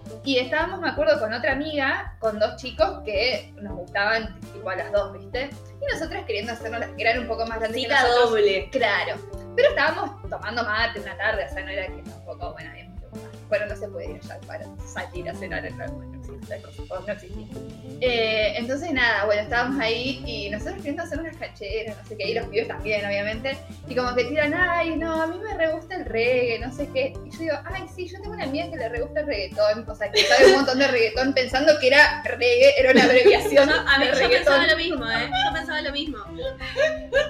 15. 0.06 0.20
Y 0.24 0.40
estábamos, 0.40 0.80
me 0.80 0.90
acuerdo, 0.90 1.20
con 1.20 1.34
otra 1.34 1.52
amiga, 1.52 2.16
con 2.20 2.40
dos 2.40 2.56
chicos 2.58 3.02
que 3.04 3.52
nos 3.62 3.74
gustaban 3.76 4.40
tipo 4.54 4.70
a 4.70 4.76
las 4.76 4.92
dos, 4.92 5.14
¿viste? 5.20 5.50
Y 5.82 5.94
nosotras 5.94 6.24
queriendo 6.26 6.54
hacernos, 6.54 6.80
las- 6.80 6.90
que 6.92 7.02
eran 7.02 7.20
un 7.20 7.28
poco 7.28 7.46
más 7.46 7.60
grandes 7.60 7.74
que 7.82 7.88
Cita 7.88 8.02
nosotros. 8.04 8.30
doble. 8.32 8.70
Claro. 8.72 9.16
Pero 9.56 9.70
estábamos 9.70 10.30
tomando 10.30 10.64
mate 10.64 11.00
una 11.02 11.18
tarde, 11.18 11.46
o 11.50 11.54
sea, 11.54 11.64
no 11.64 11.70
era 11.72 11.88
que 11.88 12.02
tampoco, 12.04 12.54
bueno. 12.54 12.72
Bueno, 13.50 13.66
no 13.68 13.76
se 13.76 13.88
puede 13.88 14.12
ir 14.12 14.20
allá 14.24 14.40
para 14.48 14.66
salir 14.86 15.30
a 15.30 15.36
cenar 15.36 15.66
en 15.66 15.78
la 15.78 15.88
no 15.88 17.14
existía. 17.14 17.48
Eh, 18.02 18.54
entonces 18.58 18.92
nada, 18.92 19.26
bueno, 19.26 19.44
estábamos 19.44 19.80
ahí 19.80 20.24
y 20.26 20.50
nosotros 20.50 20.78
queriendo 20.78 21.04
hacer 21.04 21.20
unas 21.20 21.38
cacheras, 21.38 21.98
no 21.98 22.08
sé 22.08 22.18
qué, 22.18 22.30
y 22.30 22.34
los 22.34 22.48
pibes 22.48 22.68
también, 22.68 23.06
obviamente, 23.06 23.58
y 23.88 23.96
como 23.96 24.14
que 24.16 24.26
tiran, 24.26 24.54
ay, 24.54 24.96
no, 24.96 25.22
a 25.22 25.28
mí 25.28 25.40
me 25.40 25.54
re 25.56 25.72
gusta 25.74 25.96
el 25.96 26.06
reggae, 26.06 26.60
no 26.60 26.74
sé 26.74 26.90
qué, 26.94 27.14
y 27.26 27.30
yo 27.32 27.40
digo, 27.40 27.56
ay, 27.66 27.86
sí, 27.94 28.08
yo 28.08 28.20
tengo 28.22 28.34
una 28.34 28.44
amiga 28.44 28.70
que 28.70 28.78
le 28.78 28.90
re 28.90 29.02
gusta 29.02 29.22
el 29.22 29.28
reggaetón, 29.28 29.90
o 29.90 29.96
sea, 29.96 30.12
que 30.12 30.24
sabe 30.24 30.48
un 30.48 30.54
montón 30.54 30.80
de 30.80 30.88
reggaetón 30.88 31.34
pensando 31.34 31.74
que 31.80 31.88
era 31.88 32.24
reggae, 32.24 32.80
era 32.80 32.92
una 32.92 33.04
abreviación 33.04 33.70
a 33.70 33.98
mí 34.00 34.06
de 34.06 34.12
yo 34.12 34.18
reggaetón. 34.20 34.30
pensaba 34.30 34.68
lo 34.68 34.78
mismo, 34.78 35.06
¿eh? 35.06 35.30
Yo 35.48 35.54
pensaba 35.54 35.82
lo 35.82 35.92
mismo. 35.92 36.18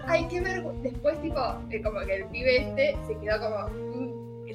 Ay, 0.08 0.28
qué 0.30 0.42
vergüenza. 0.42 0.82
Después, 0.84 1.22
tipo, 1.22 1.40
eh, 1.70 1.82
como 1.82 2.00
que 2.02 2.16
el 2.16 2.26
pibe 2.26 2.58
este 2.58 2.98
se 3.08 3.18
quedó 3.20 3.40
como. 3.40 3.95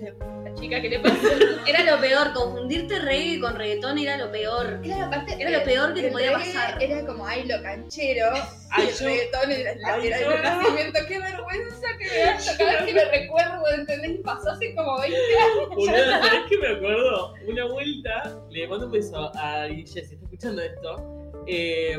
Mm, 0.02 0.04
¿qué 0.04 0.12
le- 0.44 0.50
la 0.50 0.54
chica, 0.54 0.80
¿qué 0.82 0.88
le 0.88 0.98
pasa? 1.00 1.16
Era 1.66 1.84
lo 1.94 2.00
peor, 2.00 2.32
confundirte 2.32 2.98
reggae 3.00 3.40
con 3.40 3.54
reggaetón 3.54 3.98
era 3.98 4.16
lo 4.16 4.30
peor. 4.32 4.80
Era, 4.82 5.06
aparte, 5.06 5.36
Era 5.38 5.50
lo 5.58 5.64
peor 5.64 5.94
que 5.94 6.02
te 6.02 6.10
podía 6.10 6.32
pasar. 6.32 6.82
Era 6.82 7.06
como, 7.06 7.26
ay, 7.26 7.46
lo 7.46 7.62
canchero. 7.62 8.26
Ay, 8.70 8.84
y 8.84 8.88
el 8.88 8.94
yo- 8.94 9.06
reggaetón 9.06 9.50
era, 9.52 9.74
la- 9.76 9.94
Ay, 9.94 10.06
era 10.08 10.20
yo 10.20 10.30
el 10.32 10.42
no. 10.42 10.42
nacimiento. 10.62 10.98
Qué 11.08 11.18
vergüenza 11.18 11.86
que 11.98 12.04
me 12.08 12.18
da 12.18 12.34
esto. 12.36 12.52
Cada 12.58 12.72
vez 12.72 12.82
que 12.84 12.92
lo 12.92 13.10
recuerdo, 13.10 13.64
¿entendés? 13.78 14.10
Y 14.12 14.18
pasó 14.18 14.50
hace 14.50 14.74
como 14.74 14.98
20 15.00 15.16
años. 15.16 15.68
Boludo, 15.76 15.94
¿sabés 15.94 16.40
qué 16.48 16.58
me 16.58 16.68
acuerdo? 16.68 17.34
Una 17.46 17.64
vuelta, 17.66 18.40
le 18.50 18.68
mando 18.68 18.86
un 18.86 18.92
beso 18.92 19.30
a 19.36 19.66
Guille, 19.66 19.86
si 19.86 19.98
está 20.00 20.14
escuchando 20.24 20.62
esto. 20.62 21.32
Eh, 21.46 21.98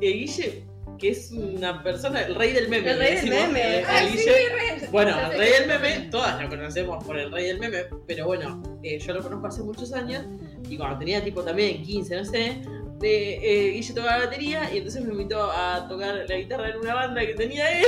eh, 0.00 0.12
Guille, 0.12 0.62
que 0.98 1.10
es 1.10 1.30
una 1.32 1.82
persona, 1.82 2.22
el 2.22 2.34
rey 2.34 2.52
del 2.52 2.68
meme. 2.68 2.90
El 2.90 2.98
rey 2.98 3.14
del 3.16 3.28
meme. 3.28 3.78
eh, 3.80 3.84
Ay, 3.86 4.08
sí, 4.10 4.16
Guille. 4.18 4.78
re. 4.80 4.88
Bueno, 4.90 5.18
el 5.30 5.38
rey 5.38 5.50
del 5.52 5.66
meme, 5.68 6.08
todas 6.10 6.40
lo 6.42 6.48
conocemos 6.48 7.04
por 7.04 7.18
el 7.18 7.30
rey 7.32 7.46
del 7.46 7.58
meme, 7.58 7.84
pero 8.06 8.26
bueno, 8.26 8.62
eh, 8.82 8.98
yo 8.98 9.12
lo 9.14 9.22
conozco 9.22 9.46
hace 9.48 9.62
muchos 9.62 9.92
años 9.92 10.24
y 10.68 10.76
cuando 10.76 10.98
tenía 10.98 11.22
tipo 11.22 11.42
también 11.42 11.82
15, 11.82 12.16
no 12.16 12.24
sé, 12.24 12.56
de, 12.98 13.34
eh, 13.36 13.70
Guille 13.72 13.94
tocaba 13.94 14.18
la 14.18 14.24
batería 14.26 14.70
y 14.72 14.78
entonces 14.78 15.04
me 15.04 15.12
invitó 15.12 15.50
a 15.52 15.86
tocar 15.88 16.24
la 16.28 16.36
guitarra 16.36 16.70
en 16.70 16.76
una 16.78 16.94
banda 16.94 17.20
que 17.26 17.34
tenía 17.34 17.80
él 17.80 17.86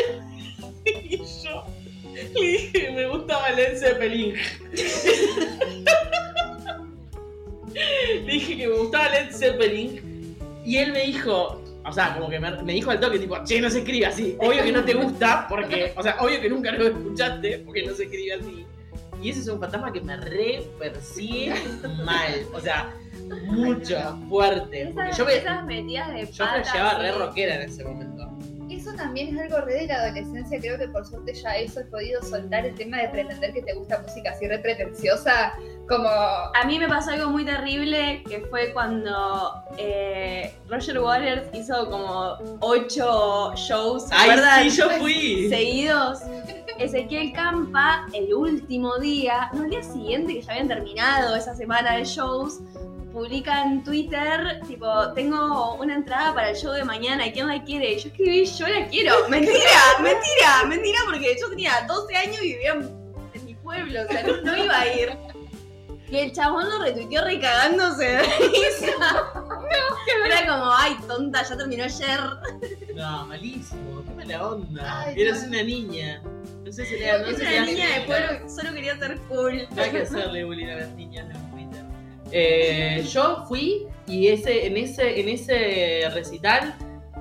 y 1.05 1.17
yo 1.17 1.65
le 2.15 2.29
dije 2.41 2.91
me 2.91 3.07
gustaba 3.09 3.50
Led 3.53 3.79
Zeppelin. 3.79 4.35
le 8.25 8.33
dije 8.33 8.57
que 8.57 8.67
me 8.69 8.75
gustaba 8.77 9.09
Led 9.11 9.31
Zeppelin 9.33 10.37
y 10.65 10.77
él 10.77 10.93
me 10.93 11.05
dijo, 11.05 11.61
o 11.88 11.92
sea, 11.92 12.14
como 12.14 12.28
que 12.28 12.38
me, 12.38 12.50
me 12.62 12.73
dijo 12.73 12.90
al 12.90 13.00
toque, 13.00 13.18
tipo, 13.18 13.42
che, 13.45 13.61
no 13.61 13.71
se 13.71 13.78
escribe 13.78 14.07
así. 14.07 14.37
Obvio 14.40 14.62
que 14.62 14.73
no 14.73 14.85
te 14.85 14.95
gusta, 14.95 15.47
porque, 15.49 15.92
o 15.97 16.02
sea, 16.02 16.16
obvio 16.21 16.40
que 16.40 16.50
nunca 16.50 16.73
lo 16.73 16.87
escuchaste, 16.88 17.62
porque 17.64 17.87
no 17.87 17.95
se 17.95 18.04
escribe 18.04 18.35
así. 18.35 18.66
Y 19.23 19.30
ese 19.30 19.40
es 19.40 19.49
un 19.49 19.59
fantasma 19.59 19.92
que 19.92 20.00
me 20.00 20.16
re 20.16 20.62
persigue 20.78 21.52
mal. 22.04 22.47
O 22.52 22.61
sea, 22.61 22.95
mucho, 23.47 24.18
fuerte. 24.28 24.90
Esas, 24.90 25.16
yo 25.16 25.25
me, 25.25 25.37
esas 25.37 25.64
metidas 25.66 26.12
de 26.12 26.26
yo 26.26 26.45
pata. 26.45 26.59
me 26.59 26.64
llevaba 26.64 26.99
re 26.99 27.12
rockera 27.12 27.54
en 27.57 27.62
ese 27.62 27.85
momento. 27.85 28.28
Eso 28.71 28.92
también 28.95 29.37
es 29.37 29.42
algo 29.42 29.64
re 29.66 29.75
de 29.75 29.87
la 29.87 30.02
adolescencia. 30.02 30.61
Creo 30.61 30.78
que 30.78 30.88
por 30.88 31.04
suerte 31.04 31.35
ya 31.35 31.57
eso 31.57 31.80
he 31.80 31.85
podido 31.87 32.23
soltar 32.23 32.64
el 32.64 32.75
tema 32.75 32.99
de 32.99 33.09
pretender 33.09 33.52
que 33.52 33.62
te 33.62 33.75
gusta 33.75 34.00
música 34.07 34.30
así 34.30 34.47
re 34.47 34.59
pretenciosa. 34.59 35.54
Como. 35.88 36.09
A 36.09 36.64
mí 36.66 36.78
me 36.78 36.88
pasó 36.88 37.12
algo 37.12 37.30
muy 37.30 37.45
terrible 37.45 38.23
que 38.28 38.40
fue 38.50 38.73
cuando 38.73 39.54
eh, 39.78 40.54
Roger 40.68 41.00
Waters 41.00 41.49
hizo 41.54 41.88
como 41.88 42.37
ocho 42.61 43.54
shows, 43.54 44.09
¿se 44.09 44.14
Ay, 44.14 44.71
sí, 44.71 44.76
yo 44.76 44.90
fui. 44.90 45.49
Seguidos. 45.50 46.21
Ezequiel 46.78 47.33
Campa, 47.33 48.07
el 48.12 48.33
último 48.33 48.99
día, 48.99 49.50
no 49.52 49.64
el 49.64 49.71
día 49.71 49.83
siguiente 49.83 50.35
que 50.35 50.42
ya 50.42 50.52
habían 50.52 50.68
terminado 50.68 51.35
esa 51.35 51.54
semana 51.57 51.97
de 51.97 52.04
shows, 52.04 52.61
publica 53.12 53.64
en 53.64 53.83
Twitter, 53.83 54.61
tipo, 54.66 55.12
tengo 55.14 55.75
una 55.75 55.95
entrada 55.97 56.35
para 56.35 56.50
el 56.50 56.57
show 56.57 56.73
de 56.73 56.85
mañana, 56.85 57.25
¿quién 57.33 57.49
la 57.49 57.62
quiere? 57.64 57.95
Y 57.95 57.99
yo 57.99 58.09
escribí, 58.09 58.45
yo 58.45 58.68
la 58.68 58.87
quiero. 58.87 59.14
Mentira, 59.28 59.99
mentira, 60.00 60.64
mentira, 60.68 60.99
porque 61.04 61.37
yo 61.40 61.49
tenía 61.49 61.73
12 61.88 62.16
años 62.16 62.42
y 62.42 62.52
vivía 62.52 62.73
en, 62.75 62.83
en 63.35 63.45
mi 63.45 63.54
pueblo, 63.57 64.02
o 64.02 64.12
sea, 64.12 64.23
no, 64.23 64.40
no 64.42 64.57
iba 64.57 64.78
a 64.78 64.87
ir. 64.95 65.18
Y 66.11 66.17
el 66.17 66.33
chabón 66.33 66.69
lo 66.69 66.83
retuiteó 66.83 67.23
recagándose 67.25 68.05
de 68.05 68.19
risa. 68.23 68.93
Era 70.27 70.47
como, 70.47 70.73
ay, 70.75 70.97
tonta, 71.07 71.43
ya 71.43 71.57
terminó 71.57 71.85
ayer. 71.85 72.21
No, 72.95 73.27
malísimo. 73.27 74.03
Qué 74.05 74.15
mala 74.15 74.47
onda. 74.49 75.00
Ay, 75.07 75.21
Eras 75.21 75.43
no. 75.43 75.49
una 75.49 75.62
niña. 75.62 76.23
No 76.65 76.73
sé 76.73 76.85
si 76.87 76.95
era, 76.97 77.19
no 77.19 77.27
sé 77.37 77.43
una 77.43 77.65
niña 77.67 77.87
de 77.95 78.00
pueblo 78.07 78.49
solo 78.49 78.73
quería 78.75 78.97
ser 78.99 79.19
cool. 79.29 79.67
No 79.75 79.83
hay 79.83 79.91
que 79.91 79.99
hacerle 80.03 80.45
bullying 80.45 80.67
a 80.67 80.77
las 80.77 80.91
niñas 80.91 81.27
en 81.35 81.50
Twitter. 81.50 81.85
Eh, 82.33 83.05
yo 83.11 83.45
fui 83.49 83.87
y 84.07 84.29
ese, 84.29 84.67
en, 84.67 84.77
ese, 84.77 85.21
en 85.21 85.29
ese 85.29 86.11
recital 86.12 86.75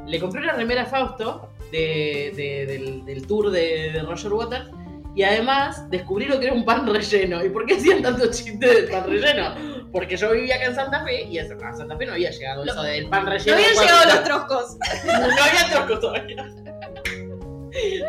le 0.06 0.20
compré 0.20 0.42
una 0.42 0.54
remera 0.54 0.84
a 0.84 0.86
Fausto 0.86 1.50
de, 1.72 2.34
de- 2.36 2.66
del, 2.66 3.06
del 3.06 3.28
tour 3.28 3.50
de, 3.52 3.92
de 3.92 4.02
Roger 4.04 4.34
Waters 4.34 4.70
y 5.18 5.24
además 5.24 5.90
descubrí 5.90 6.26
lo 6.26 6.40
que 6.40 6.46
era 6.46 6.54
un 6.54 6.64
pan 6.64 6.86
relleno. 6.86 7.44
¿Y 7.44 7.50
por 7.50 7.66
qué 7.66 7.74
hacían 7.76 8.04
tanto 8.04 8.30
chiste 8.32 8.68
del 8.68 8.88
pan 8.90 9.06
relleno? 9.10 9.56
Porque 9.92 10.16
yo 10.16 10.32
vivía 10.32 10.56
acá 10.58 10.66
en 10.66 10.76
Santa 10.76 11.04
Fe 11.04 11.24
y 11.24 11.40
a 11.40 11.48
Santa 11.48 11.98
Fe 11.98 12.06
no 12.06 12.14
había 12.14 12.30
llegado 12.30 12.64
Lo- 12.64 12.72
eso 12.72 12.84
del 12.84 13.10
pan 13.10 13.26
No 13.26 13.32
relleno. 13.32 13.58
habían 13.58 13.74
cuando- 13.74 13.94
llegado 13.94 14.14
los 14.16 14.24
troscos. 14.48 14.78
no 15.06 15.44
había 15.44 15.70
troscos 15.72 16.00
todavía. 16.00 16.46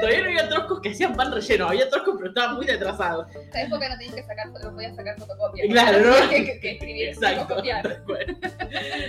Todavía 0.00 0.20
no 0.20 0.26
había 0.28 0.48
troscos 0.48 0.80
que 0.80 0.88
hacían 0.90 1.14
pan 1.16 1.32
relleno. 1.32 1.68
Había 1.68 1.88
troscos, 1.90 2.14
pero 2.18 2.28
estaban 2.28 2.56
muy 2.56 2.68
atrasados. 2.70 3.26
En 3.34 3.48
esa 3.48 3.62
época 3.62 3.88
no 3.88 3.96
tenías 3.98 4.14
que 4.14 4.22
sacar, 4.24 4.46
no 4.48 4.72
podías 4.72 4.96
sacar 4.96 5.18
fotocopia. 5.18 5.64
Claro, 5.68 5.98
¿no? 6.00 6.28
Que, 6.30 6.44
que, 6.44 6.60
que 6.60 6.70
escribir, 6.72 7.08
Exacto. 7.10 7.42
fotocopiar. 7.42 8.02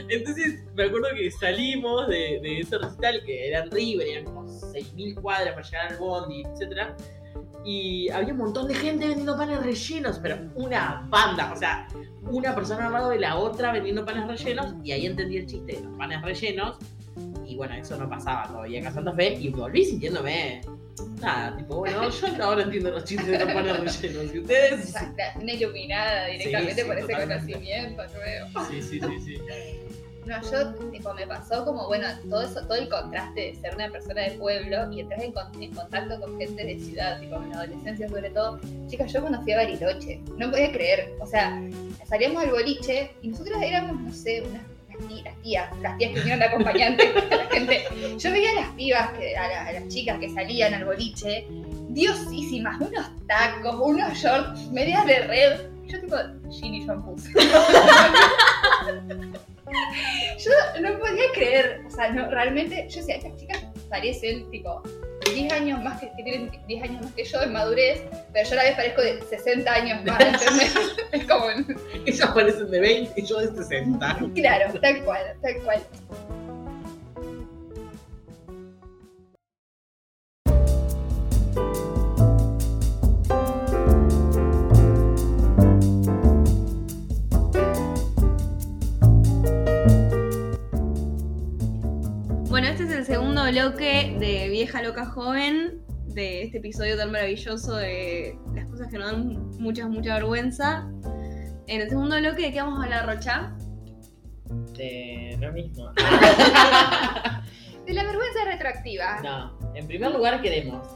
Entonces, 0.09 0.61
me 0.73 0.83
acuerdo 0.85 1.07
que 1.15 1.31
salimos 1.31 2.07
de, 2.07 2.39
de 2.41 2.59
ese 2.59 2.77
recital, 2.77 3.21
que 3.25 3.47
era 3.49 3.59
en 3.59 3.71
River, 3.71 4.07
eran 4.07 4.25
como 4.25 4.43
6.000 4.45 5.21
cuadras 5.21 5.53
para 5.53 5.65
llegar 5.65 5.87
al 5.91 5.97
Bondi, 5.97 6.43
etc. 6.43 6.87
Y 7.65 8.09
había 8.09 8.31
un 8.33 8.39
montón 8.39 8.67
de 8.67 8.73
gente 8.73 9.05
vendiendo 9.07 9.37
panes 9.37 9.61
rellenos, 9.61 10.19
pero 10.19 10.37
una 10.55 11.05
banda, 11.09 11.51
o 11.53 11.57
sea, 11.57 11.87
una 12.23 12.55
persona 12.55 12.87
al 12.87 12.93
lado 12.93 13.09
de 13.09 13.19
la 13.19 13.35
otra 13.35 13.71
vendiendo 13.71 14.05
panes 14.05 14.27
rellenos, 14.27 14.73
y 14.83 14.91
ahí 14.93 15.05
entendí 15.05 15.37
el 15.37 15.45
chiste 15.45 15.73
de 15.73 15.81
los 15.81 15.97
panes 15.97 16.21
rellenos. 16.21 16.77
Y 17.45 17.55
bueno, 17.55 17.73
eso 17.75 17.97
no 17.97 18.07
pasaba 18.09 18.47
todavía 18.47 18.79
acá 18.79 18.89
en 18.89 18.95
Santa 18.95 19.13
Fe, 19.13 19.33
y 19.33 19.49
volví 19.49 19.83
sintiéndome. 19.85 20.61
Nada, 21.21 21.55
tipo, 21.57 21.77
bueno, 21.77 22.09
yo 22.09 22.27
ahora 22.43 22.63
entiendo 22.63 22.91
los 22.91 23.03
chistes 23.03 23.27
de 23.27 23.39
los 23.39 23.53
panes 23.53 24.01
rellenos. 24.01 24.33
¿Y 24.35 24.39
ustedes? 24.39 24.85
Exacto, 24.85 25.23
una 25.41 25.53
iluminada 25.53 26.27
directamente 26.27 26.75
Sí, 26.75 26.81
sí, 26.81 26.87
por 26.87 26.97
ese 26.97 27.07
totalmente. 27.07 27.53
conocimiento 27.53 28.03
nuevo. 28.17 28.65
Sí, 28.69 28.81
sí, 28.81 28.99
sí, 28.99 29.19
sí. 29.19 29.37
No, 30.29 30.39
yo, 30.51 30.73
tipo, 30.91 31.11
me 31.15 31.25
pasó 31.25 31.65
como, 31.65 31.87
bueno, 31.87 32.05
todo 32.29 32.43
eso, 32.43 32.61
todo 32.61 32.75
el 32.75 32.87
contraste 32.87 33.41
de 33.41 33.55
ser 33.55 33.73
una 33.73 33.89
persona 33.89 34.21
de 34.21 34.31
pueblo 34.31 34.91
y 34.91 34.99
entrar 34.99 35.23
en, 35.23 35.31
con- 35.31 35.63
en 35.63 35.73
contacto 35.73 36.19
con 36.21 36.37
gente 36.37 36.63
de 36.63 36.79
ciudad, 36.79 37.19
tipo, 37.19 37.37
en 37.37 37.49
la 37.49 37.57
adolescencia 37.61 38.07
sobre 38.07 38.29
todo. 38.29 38.59
Chicas, 38.87 39.11
yo 39.11 39.21
cuando 39.21 39.41
fui 39.41 39.53
a 39.53 39.57
Bariloche, 39.57 40.21
no 40.37 40.51
podía 40.51 40.71
creer, 40.71 41.11
o 41.19 41.25
sea, 41.25 41.59
salíamos 42.07 42.43
al 42.43 42.51
boliche 42.51 43.11
y 43.23 43.29
nosotras 43.29 43.59
éramos, 43.63 43.99
no 43.99 44.11
sé, 44.13 44.43
unas 44.47 44.61
las 44.89 45.07
tí- 45.07 45.23
las 45.23 45.35
tías, 45.41 45.79
las 45.81 45.97
tías 45.97 46.09
que 46.11 46.15
vinieron 46.19 46.39
de 46.41 46.45
acompañante, 46.45 47.11
la 47.31 47.45
gente. 47.47 47.83
Yo 48.19 48.31
veía 48.31 48.51
a 48.51 48.55
las 48.55 48.69
pibas, 48.75 49.09
que, 49.17 49.35
a, 49.35 49.47
la- 49.47 49.65
a 49.67 49.71
las 49.73 49.87
chicas 49.87 50.19
que 50.19 50.29
salían 50.29 50.75
al 50.75 50.85
boliche, 50.85 51.47
diosísimas, 51.89 52.79
unos 52.81 53.07
tacos, 53.27 53.75
unos 53.81 54.13
shorts, 54.15 54.67
medias 54.71 55.07
de 55.07 55.19
red. 55.21 55.59
Yo 55.87 55.99
tipo, 56.01 56.15
Ginny 56.51 56.85
Shampoos. 56.85 57.23
Yo 60.39 60.81
no 60.81 60.99
podía 60.99 61.23
creer, 61.33 61.81
o 61.85 61.91
sea, 61.91 62.11
no, 62.11 62.29
realmente, 62.29 62.87
yo 62.89 62.97
decía, 62.97 63.15
estas 63.15 63.35
chicas 63.35 63.63
parecen 63.89 64.49
tipo 64.51 64.81
10 65.33 65.53
años 65.53 65.83
más 65.83 65.99
que, 65.99 66.11
que 66.15 66.23
tienen 66.23 66.51
10 66.67 66.83
años 66.83 67.01
más 67.03 67.13
que 67.13 67.23
yo 67.23 67.41
en 67.41 67.53
madurez, 67.53 68.03
pero 68.33 68.47
yo 68.47 68.53
a 68.53 68.55
la 68.55 68.63
vez 68.63 68.75
parezco 68.75 69.01
de 69.01 69.21
60 69.21 69.71
años 69.71 70.05
más, 70.05 70.19
¿entendés? 70.25 70.75
es 71.11 71.25
como, 71.25 71.45
Ellas 72.05 72.31
parecen 72.33 72.71
de 72.71 72.79
20 72.79 73.21
y 73.21 73.25
yo 73.25 73.39
de 73.39 73.63
60. 73.63 74.19
claro, 74.35 74.79
tal 74.79 75.03
cual, 75.03 75.21
tal 75.41 75.63
cual. 75.63 75.81
Bloque 93.69 94.15
de 94.19 94.49
Vieja 94.49 94.81
Loca 94.81 95.05
Joven, 95.05 95.81
de 96.07 96.41
este 96.43 96.57
episodio 96.57 96.97
tan 96.97 97.11
maravilloso 97.11 97.75
de 97.75 98.35
las 98.55 98.67
cosas 98.67 98.87
que 98.87 98.97
nos 98.97 99.11
dan 99.11 99.49
mucha, 99.59 99.87
mucha 99.87 100.15
vergüenza. 100.15 100.89
En 101.67 101.81
el 101.81 101.89
segundo 101.89 102.17
bloque, 102.17 102.43
¿de 102.43 102.51
qué 102.51 102.61
vamos 102.61 102.79
a 102.79 102.85
hablar, 102.85 103.05
Rocha? 103.05 103.55
De 104.75 105.37
lo 105.39 105.53
mismo. 105.53 105.91
De 107.85 107.93
la 107.93 108.03
vergüenza 108.03 108.45
retroactiva. 108.45 109.21
No, 109.21 109.59
en 109.75 109.85
primer 109.87 110.11
lugar 110.11 110.41
queremos 110.41 110.87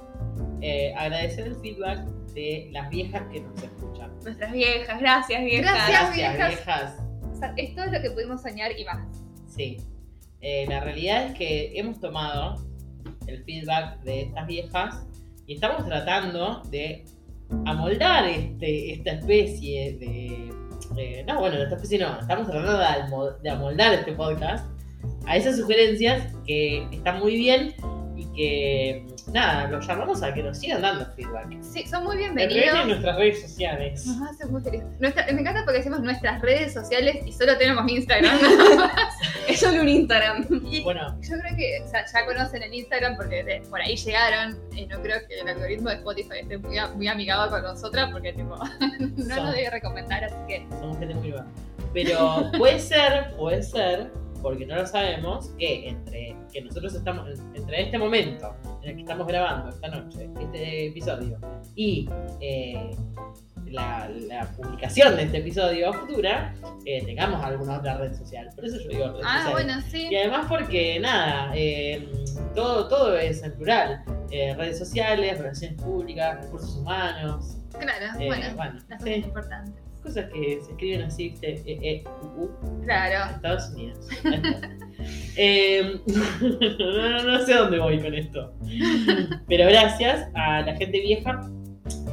eh, 0.61 0.93
agradecer 0.97 1.47
el 1.47 1.55
feedback 1.57 1.99
de 2.33 2.69
las 2.71 2.89
viejas 2.89 3.21
que 3.31 3.41
nos 3.41 3.61
escuchan. 3.61 4.11
Nuestras 4.23 4.51
viejas, 4.51 4.99
gracias 4.99 5.43
viejas. 5.43 5.89
Gracias. 5.89 6.15
viejas. 6.15 6.49
viejas. 6.49 7.03
O 7.31 7.35
sea, 7.35 7.53
esto 7.57 7.83
es 7.83 7.91
lo 7.91 8.01
que 8.01 8.09
pudimos 8.11 8.41
soñar 8.41 8.71
y 8.77 8.85
más. 8.85 9.05
Sí. 9.47 9.77
Eh, 10.45 10.65
la 10.67 10.81
realidad 10.81 11.27
es 11.27 11.33
que 11.35 11.71
hemos 11.73 12.01
tomado 12.01 12.61
el 13.27 13.41
feedback 13.45 14.01
de 14.01 14.23
estas 14.23 14.45
viejas 14.45 15.07
y 15.47 15.53
estamos 15.53 15.85
tratando 15.85 16.61
de 16.69 17.05
amoldar 17.65 18.27
este, 18.27 18.91
esta 18.91 19.11
especie 19.11 19.97
de. 19.97 21.23
no, 21.25 21.39
bueno, 21.39 21.55
esta 21.55 21.75
especie 21.75 21.97
no, 21.97 22.19
estamos 22.19 22.49
tratando 22.49 22.77
de, 22.77 23.39
de 23.41 23.49
amoldar 23.49 23.93
este 23.93 24.11
podcast 24.11 24.67
a 25.25 25.37
esas 25.37 25.55
sugerencias 25.55 26.35
que 26.45 26.89
están 26.91 27.19
muy 27.19 27.37
bien 27.37 27.73
y 28.23 28.35
que, 28.35 29.05
nada, 29.31 29.67
los 29.67 29.85
llamamos 29.87 30.21
a 30.23 30.33
que 30.33 30.43
nos 30.43 30.57
sigan 30.57 30.81
dando 30.81 31.05
feedback. 31.15 31.47
Sí, 31.61 31.85
son 31.87 32.03
muy 32.03 32.17
bienvenidos. 32.17 32.79
de 32.79 32.85
nuestras 32.85 33.17
redes 33.17 33.41
sociales. 33.41 34.05
Nos 34.05 34.29
hace 34.29 34.45
muy 34.47 34.61
feliz. 34.61 34.83
Nuestra- 34.99 35.25
me 35.31 35.41
encanta 35.41 35.61
porque 35.65 35.79
decimos 35.79 35.99
nuestras 36.01 36.41
redes 36.41 36.73
sociales 36.73 37.17
y 37.25 37.31
solo 37.33 37.57
tenemos 37.57 37.89
Instagram. 37.91 38.37
Es 39.47 39.59
solo 39.59 39.81
un 39.81 39.89
Instagram. 39.89 40.45
y 40.71 40.81
Bueno, 40.83 41.17
yo 41.21 41.37
creo 41.37 41.55
que 41.57 41.81
o 41.83 41.87
sea, 41.87 42.05
ya 42.05 42.25
conocen 42.25 42.63
el 42.63 42.73
Instagram 42.73 43.17
porque 43.17 43.43
de- 43.43 43.61
por 43.69 43.81
ahí 43.81 43.95
llegaron. 43.97 44.57
Y 44.73 44.85
no 44.85 45.01
creo 45.01 45.17
que 45.27 45.39
el 45.41 45.47
algoritmo 45.47 45.89
de 45.89 45.95
Spotify 45.95 46.39
esté 46.41 46.57
muy, 46.57 46.77
muy 46.95 47.07
amigado 47.07 47.49
con 47.49 47.61
nosotras 47.61 48.09
porque 48.11 48.31
tipo, 48.33 48.55
no 49.17 49.35
Son. 49.35 49.45
nos 49.45 49.53
debe 49.55 49.69
recomendar. 49.69 50.23
Así 50.23 50.35
que 50.47 50.65
somos 50.79 50.97
gente 50.97 51.13
muy 51.15 51.31
buena. 51.31 51.47
Pero 51.93 52.51
puede 52.57 52.79
ser, 52.79 53.35
puede 53.37 53.61
ser, 53.61 54.11
porque 54.43 54.65
no 54.65 54.75
lo 54.75 54.85
sabemos, 54.85 55.49
que 55.57 55.89
entre 55.89 56.35
que 56.51 56.61
nosotros 56.61 56.93
estamos, 56.93 57.27
entre 57.55 57.81
este 57.81 57.97
momento 57.97 58.53
en 58.83 58.89
el 58.89 58.95
que 58.95 59.01
estamos 59.01 59.25
grabando 59.25 59.69
esta 59.69 59.87
noche, 59.87 60.29
este 60.39 60.87
episodio, 60.87 61.39
y 61.75 62.07
eh, 62.41 62.91
la, 63.73 64.09
la 64.27 64.45
publicación 64.51 65.15
de 65.15 65.23
este 65.23 65.37
episodio 65.37 65.93
futura, 65.93 66.53
eh, 66.85 67.03
tengamos 67.05 67.43
alguna 67.43 67.79
otra 67.79 67.97
red 67.97 68.13
social. 68.13 68.49
Por 68.55 68.65
eso 68.65 68.77
yo 68.81 68.89
digo 68.89 69.11
redes 69.11 69.25
Ah, 69.25 69.49
bueno, 69.51 69.81
sí. 69.89 70.07
Y 70.11 70.15
además 70.15 70.45
porque, 70.47 70.99
nada, 70.99 71.51
eh, 71.55 72.07
todo, 72.53 72.87
todo 72.87 73.17
es 73.17 73.41
en 73.43 73.53
plural. 73.53 74.03
Eh, 74.29 74.53
redes 74.55 74.77
sociales, 74.77 75.37
relaciones 75.37 75.81
públicas, 75.81 76.43
recursos 76.43 76.75
humanos. 76.77 77.57
Claro, 77.79 78.17
bueno, 78.17 78.45
bueno, 78.55 78.79
las 78.87 79.01
sí, 79.01 79.09
cosas 79.09 79.27
importantes. 79.27 79.82
Cosas 80.03 80.29
que 80.31 80.61
se 80.61 80.71
escriben 80.71 81.01
así. 81.01 81.35
E, 81.41 81.63
E, 81.65 82.03
U, 82.21 82.43
U. 82.43 82.81
Claro. 82.83 83.31
Estados 83.35 83.69
Unidos. 83.71 84.07
Eh, 85.35 85.99
no, 86.79 87.23
no 87.23 87.45
sé 87.45 87.55
dónde 87.55 87.79
voy 87.79 87.99
con 87.99 88.13
esto. 88.13 88.53
Pero 89.47 89.65
gracias 89.67 90.29
a 90.35 90.61
la 90.61 90.75
gente 90.75 90.99
vieja 91.01 91.41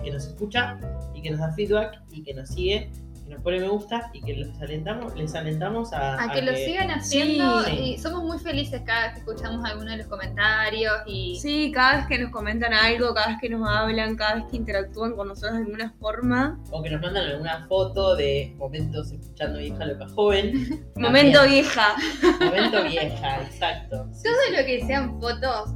que 0.02 0.10
nos 0.10 0.26
escucha 0.26 0.78
y 1.14 1.22
que 1.22 1.30
nos 1.30 1.40
da 1.40 1.52
feedback 1.52 2.00
y 2.10 2.22
que 2.22 2.34
nos 2.34 2.48
sigue, 2.48 2.90
nos 3.30 3.40
pone 3.42 3.60
me 3.60 3.68
gusta 3.68 4.10
y 4.12 4.20
que 4.20 4.34
les 4.34 4.60
alentamos, 4.60 5.14
les 5.16 5.34
alentamos 5.34 5.92
a, 5.92 6.22
A 6.22 6.32
que 6.32 6.42
lo 6.42 6.54
sigan 6.54 6.90
haciendo 6.90 7.62
Sí. 7.64 7.94
y 7.94 7.98
somos 7.98 8.22
muy 8.24 8.38
felices 8.38 8.82
cada 8.84 9.02
vez 9.04 9.12
que 9.14 9.18
escuchamos 9.20 9.64
alguno 9.64 9.90
de 9.90 9.98
los 9.98 10.06
comentarios 10.06 10.92
y 11.06 11.38
Sí, 11.40 11.70
cada 11.72 11.96
vez 11.98 12.06
que 12.06 12.18
nos 12.18 12.30
comentan 12.30 12.72
algo, 12.74 13.14
cada 13.14 13.28
vez 13.28 13.36
que 13.40 13.48
nos 13.48 13.68
hablan, 13.68 14.16
cada 14.16 14.34
vez 14.36 14.44
que 14.50 14.56
interactúan 14.56 15.14
con 15.16 15.28
nosotros 15.28 15.52
de 15.54 15.64
alguna 15.64 15.94
forma. 16.00 16.58
o 16.70 16.82
que 16.82 16.90
nos 16.90 17.00
mandan 17.00 17.26
alguna 17.26 17.66
foto 17.68 18.16
de 18.16 18.54
momentos 18.58 19.10
escuchando 19.12 19.58
vieja 19.58 19.84
loca 19.84 20.08
joven. 20.08 20.52
Momento 20.96 21.44
vieja. 21.46 21.94
Momento 22.40 22.82
vieja, 22.84 23.42
exacto. 23.42 24.06
Sí, 24.12 24.24
todo 24.24 24.58
lo 24.58 24.66
que 24.66 24.84
sean 24.86 25.20
fotos 25.20 25.70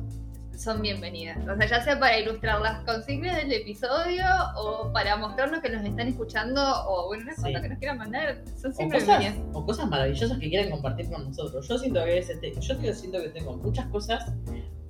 son 0.59 0.81
bienvenidas. 0.83 1.39
O 1.49 1.57
sea, 1.57 1.67
ya 1.67 1.83
sea 1.83 1.99
para 1.99 2.19
ilustrar 2.19 2.61
las 2.61 2.85
consignas 2.85 3.37
del 3.37 3.53
episodio 3.53 4.25
o 4.57 4.91
para 4.93 5.17
mostrarnos 5.17 5.61
que 5.61 5.69
nos 5.71 5.85
están 5.85 6.09
escuchando 6.09 6.63
o 6.89 7.07
bueno, 7.07 7.25
una 7.25 7.35
Sí. 7.35 7.53
que 7.63 7.69
nos 7.69 7.79
quieran 7.79 7.99
mandar, 7.99 8.43
son 8.61 8.71
o 8.73 8.75
siempre 8.75 9.01
cosas, 9.01 9.19
bienvenidas. 9.21 9.55
o 9.57 9.67
cosas 9.67 9.89
maravillosas 9.89 10.39
que 10.39 10.49
quieran 10.49 10.71
compartir 10.71 11.11
con 11.11 11.25
nosotros. 11.25 11.67
Yo 11.69 11.79
siento 11.79 12.05
que 12.05 12.11
a 12.11 12.15
veces 12.15 12.41
te- 12.41 12.53
yo 12.61 12.75
siento 12.95 13.21
que 13.23 13.29
tengo 13.29 13.57
muchas 13.57 13.87
cosas 13.87 14.33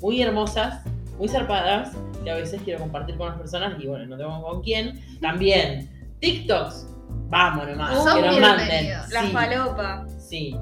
muy 0.01 0.21
hermosas, 0.23 0.83
muy 1.19 1.29
zarpadas, 1.29 1.93
que 2.23 2.31
a 2.31 2.35
veces 2.35 2.61
quiero 2.65 2.81
compartir 2.81 3.17
con 3.17 3.29
las 3.29 3.39
personas 3.39 3.81
y 3.83 3.87
bueno, 3.87 4.07
no 4.07 4.17
tengo 4.17 4.43
con 4.43 4.63
quién. 4.63 5.01
También, 5.21 5.91
TikToks, 6.21 6.89
vamos 7.29 7.67
nomás, 7.69 7.91
que 8.15 8.23
nos 8.23 8.41
manden. 8.41 8.89
La 9.11 9.23
Sí, 9.23 9.33
falopa. 9.33 10.07
sí, 10.19 10.57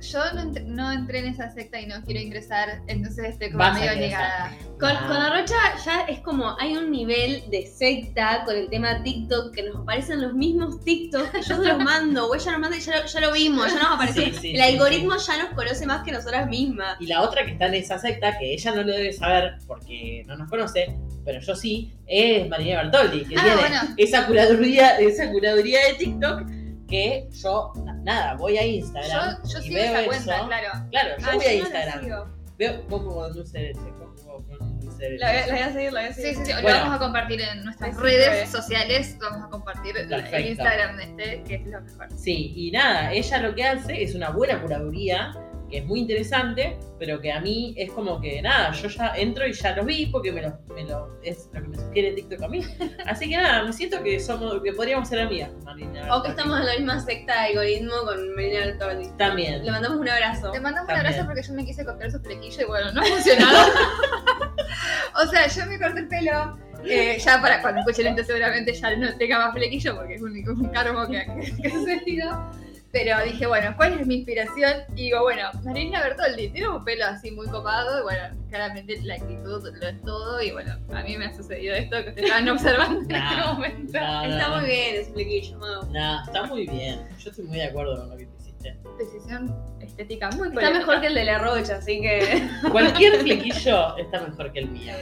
Yo 0.00 0.20
no, 0.32 0.42
entr- 0.42 0.64
no 0.64 0.92
entré 0.92 1.18
en 1.20 1.26
esa 1.26 1.50
secta 1.50 1.80
y 1.80 1.86
no 1.86 2.02
quiero 2.04 2.20
ingresar, 2.20 2.80
entonces 2.86 3.30
estoy 3.30 3.48
como 3.50 3.58
Vas 3.64 3.78
medio 3.80 3.96
negada. 3.96 4.52
Con, 4.78 4.90
Ah. 4.90 5.04
con 5.08 5.16
Arrocha 5.16 5.56
ya 5.84 6.00
es 6.02 6.20
como 6.20 6.56
hay 6.60 6.76
un 6.76 6.90
nivel 6.90 7.42
de 7.50 7.66
secta 7.66 8.42
con 8.44 8.54
el 8.56 8.68
tema 8.68 9.02
TikTok 9.02 9.52
que 9.52 9.64
nos 9.64 9.76
aparecen 9.76 10.22
los 10.22 10.34
mismos 10.34 10.80
TikToks 10.84 11.30
que 11.30 11.42
yo 11.42 11.56
se 11.62 11.68
los 11.68 11.78
mando, 11.82 12.28
o 12.28 12.34
ella 12.34 12.52
nos 12.52 12.60
manda 12.60 12.76
y 12.76 12.80
ya 12.80 12.98
lo, 13.00 13.06
ya 13.06 13.20
lo 13.20 13.32
vimos, 13.32 13.66
ya 13.72 13.78
nos 13.82 13.92
apareció. 13.94 14.22
Sí, 14.26 14.32
sí, 14.40 14.50
el 14.50 14.56
sí, 14.56 14.60
algoritmo 14.60 15.16
ya 15.16 15.36
nos 15.42 15.54
conoce 15.54 15.84
más 15.86 16.04
que 16.04 16.12
nosotras 16.12 16.48
mismas. 16.48 16.96
Y 17.00 17.06
la 17.06 17.22
otra 17.22 17.44
que 17.44 17.52
está 17.52 17.66
en 17.66 17.74
esa 17.74 17.98
secta, 17.98 18.38
que 18.38 18.52
ella 18.54 18.70
no 18.74 18.82
lo 18.84 18.92
debe 18.92 19.12
saber 19.12 19.56
porque 19.66 20.22
no 20.26 20.36
nos 20.36 20.48
conoce, 20.48 20.94
pero 21.24 21.40
yo 21.40 21.56
sí, 21.56 21.92
es 22.06 22.48
María 22.48 22.82
Bertoldi, 22.82 23.24
que 23.24 23.34
Ah, 23.36 23.42
tiene 23.42 23.56
bueno. 23.56 23.80
esa 23.96 24.26
curaduría, 24.26 24.96
esa 24.98 25.30
curaduría 25.30 25.80
de 25.88 25.94
TikTok 25.94 26.42
que 26.88 27.28
yo, 27.32 27.72
na- 27.84 27.94
nada, 28.02 28.34
voy 28.34 28.56
a 28.58 28.66
Instagram 28.66 29.42
Yo, 29.44 29.48
yo 29.52 29.58
y 29.58 29.62
sigo 29.62 29.74
veo 29.76 29.84
esa 29.84 30.00
eso. 30.00 30.08
cuenta, 30.08 30.46
claro. 30.46 30.86
Claro, 30.90 31.08
yo 31.18 31.26
Ah, 31.28 31.34
voy 31.34 31.44
a 31.46 31.52
yo 31.54 31.62
no 31.64 31.68
la 31.70 31.84
Instagram. 31.84 32.38
Veo 32.58 32.86
Coco 32.88 33.14
con 33.14 33.32
dulce 33.34 33.58
leche, 33.60 33.80
Coco 33.98 34.44
con 34.58 34.80
dulce 34.80 35.02
de 35.04 35.10
leche. 35.10 35.20
La, 35.24 35.30
voy 35.30 35.36
a- 35.42 35.46
la 35.46 35.52
voy 35.52 35.62
a 35.62 35.72
seguir, 35.72 35.92
la 35.92 36.00
voy 36.00 36.08
a 36.10 36.12
Sí, 36.12 36.22
seguir. 36.22 36.36
sí, 36.38 36.44
sí. 36.46 36.52
Lo 36.54 36.62
Bueno. 36.62 36.78
vamos 36.78 36.94
a 36.94 36.98
compartir 36.98 37.40
en 37.40 37.64
nuestras 37.64 37.90
Sí, 37.90 37.96
sí, 37.96 38.02
redes 38.02 38.48
sí. 38.48 38.56
sociales. 38.56 39.16
Vamos 39.20 39.46
a 39.46 39.50
compartir 39.50 39.96
el- 39.96 40.02
el 40.02 40.08
Perfecto. 40.22 40.48
Instagram 40.48 40.96
de 40.96 41.02
este, 41.04 41.42
que 41.44 41.54
es 41.54 41.66
lo 41.68 41.80
mejor. 41.82 42.08
Sí, 42.16 42.52
y 42.56 42.70
nada, 42.72 43.12
ella 43.12 43.38
lo 43.42 43.54
que 43.54 43.64
hace 43.64 44.02
es 44.02 44.14
una 44.16 44.30
buena 44.30 44.60
curaduría, 44.60 45.32
que 45.68 45.78
es 45.78 45.84
muy 45.86 46.00
interesante, 46.00 46.78
pero 46.98 47.20
que 47.20 47.30
a 47.32 47.40
mí 47.40 47.74
es 47.76 47.90
como 47.92 48.20
que 48.20 48.40
nada, 48.42 48.72
yo 48.72 48.88
ya 48.88 49.12
entro 49.16 49.46
y 49.46 49.52
ya 49.52 49.76
los 49.76 49.86
vi 49.86 50.06
porque 50.06 50.32
me 50.32 50.42
lo, 50.42 50.58
me 50.74 50.84
lo- 50.84 51.18
es 51.22 51.48
lo 51.52 51.60
que 51.62 51.68
me 51.68 51.76
sugiere 51.76 52.12
TikTok 52.12 52.42
a 52.42 52.48
mí. 52.48 52.60
Así 53.06 53.28
que 53.28 53.36
nada, 53.36 53.62
me 53.64 53.72
siento 53.72 54.02
que 54.02 54.18
somos, 54.20 54.62
que 54.62 54.72
podríamos 54.72 55.08
ser 55.08 55.20
amigas, 55.20 55.50
Marina. 55.64 56.14
O 56.16 56.22
que 56.22 56.30
estamos 56.30 56.58
en 56.60 56.66
la 56.66 56.72
misma 56.76 57.00
secta 57.00 57.34
de 57.42 57.48
algoritmo 57.48 57.92
con 58.04 58.34
Melina 58.34 58.60
Bertoldi. 58.66 59.08
También. 59.18 59.64
Le 59.64 59.70
mandamos 59.70 59.98
un 59.98 60.08
abrazo. 60.08 60.50
Te 60.50 60.60
mandamos 60.60 60.86
También. 60.88 61.06
un 61.06 61.12
abrazo 61.12 61.26
porque 61.26 61.42
yo 61.42 61.54
me 61.54 61.64
quise 61.64 61.84
cortar 61.84 62.10
su 62.10 62.20
flequillo 62.20 62.62
y 62.62 62.64
bueno, 62.64 62.92
no 62.92 63.00
ha 63.00 63.04
funcionado. 63.04 63.68
o 65.22 65.26
sea, 65.26 65.46
yo 65.46 65.66
me 65.66 65.78
corté 65.78 66.00
el 66.00 66.08
pelo. 66.08 66.58
eh, 66.84 67.18
ya 67.18 67.40
para 67.42 67.60
cuando 67.60 67.80
escuche 67.80 68.02
lento 68.04 68.22
seguramente 68.24 68.72
ya 68.72 68.94
no 68.96 69.16
tenga 69.18 69.38
más 69.38 69.52
flequillo 69.52 69.96
porque 69.96 70.14
es 70.14 70.22
un, 70.22 70.32
un 70.48 70.68
cargo 70.68 71.06
que, 71.08 71.26
que, 71.40 71.62
que 71.62 71.68
ha 71.68 71.70
sucedido. 71.72 72.50
Pero 72.90 73.22
dije, 73.22 73.46
bueno, 73.46 73.74
¿cuál 73.76 74.00
es 74.00 74.06
mi 74.06 74.16
inspiración? 74.16 74.72
Y 74.96 75.04
digo, 75.04 75.20
bueno, 75.20 75.50
Marina 75.62 76.00
Bertoldi 76.02 76.48
tiene 76.48 76.68
un 76.68 76.82
pelo 76.84 77.04
así 77.04 77.30
muy 77.30 77.46
copado. 77.48 78.00
Y 78.00 78.02
bueno, 78.02 78.22
claramente 78.48 78.98
la 79.02 79.14
actitud 79.16 79.62
lo 79.78 79.88
es 79.88 80.02
todo. 80.02 80.40
Y 80.42 80.52
bueno, 80.52 80.74
a 80.94 81.02
mí 81.02 81.16
me 81.18 81.26
ha 81.26 81.36
sucedido 81.36 81.74
esto 81.74 82.02
que 82.02 82.08
ustedes 82.08 82.24
estaban 82.24 82.48
observando 82.48 83.00
en 83.00 83.14
este 83.14 83.42
momento. 83.46 84.00
No, 84.00 84.26
no, 84.26 84.32
Está 84.32 84.48
no. 84.48 84.56
muy 84.56 84.66
bien 84.66 84.96
ese 84.96 85.12
flequillo, 85.12 85.58
Mau. 85.58 85.92
Nah, 85.92 86.24
está 86.24 86.42
muy 86.44 86.66
bien. 86.66 87.06
Yo 87.18 87.30
estoy 87.30 87.44
muy 87.44 87.58
de 87.58 87.64
acuerdo 87.64 87.96
con 87.98 88.08
lo 88.10 88.16
que 88.16 88.24
te 88.26 88.36
hiciste. 88.40 88.76
Decisión 88.98 89.54
estética 89.80 90.30
muy 90.30 90.48
Está 90.48 90.70
mejor 90.70 91.00
que 91.00 91.06
el 91.08 91.14
de 91.14 91.24
la 91.24 91.38
Rocha, 91.38 91.76
así 91.76 92.00
que. 92.00 92.48
Cualquier 92.72 93.20
flequillo 93.20 93.96
está 93.98 94.20
mejor 94.20 94.50
que 94.52 94.60
el 94.60 94.70
mío. 94.70 94.94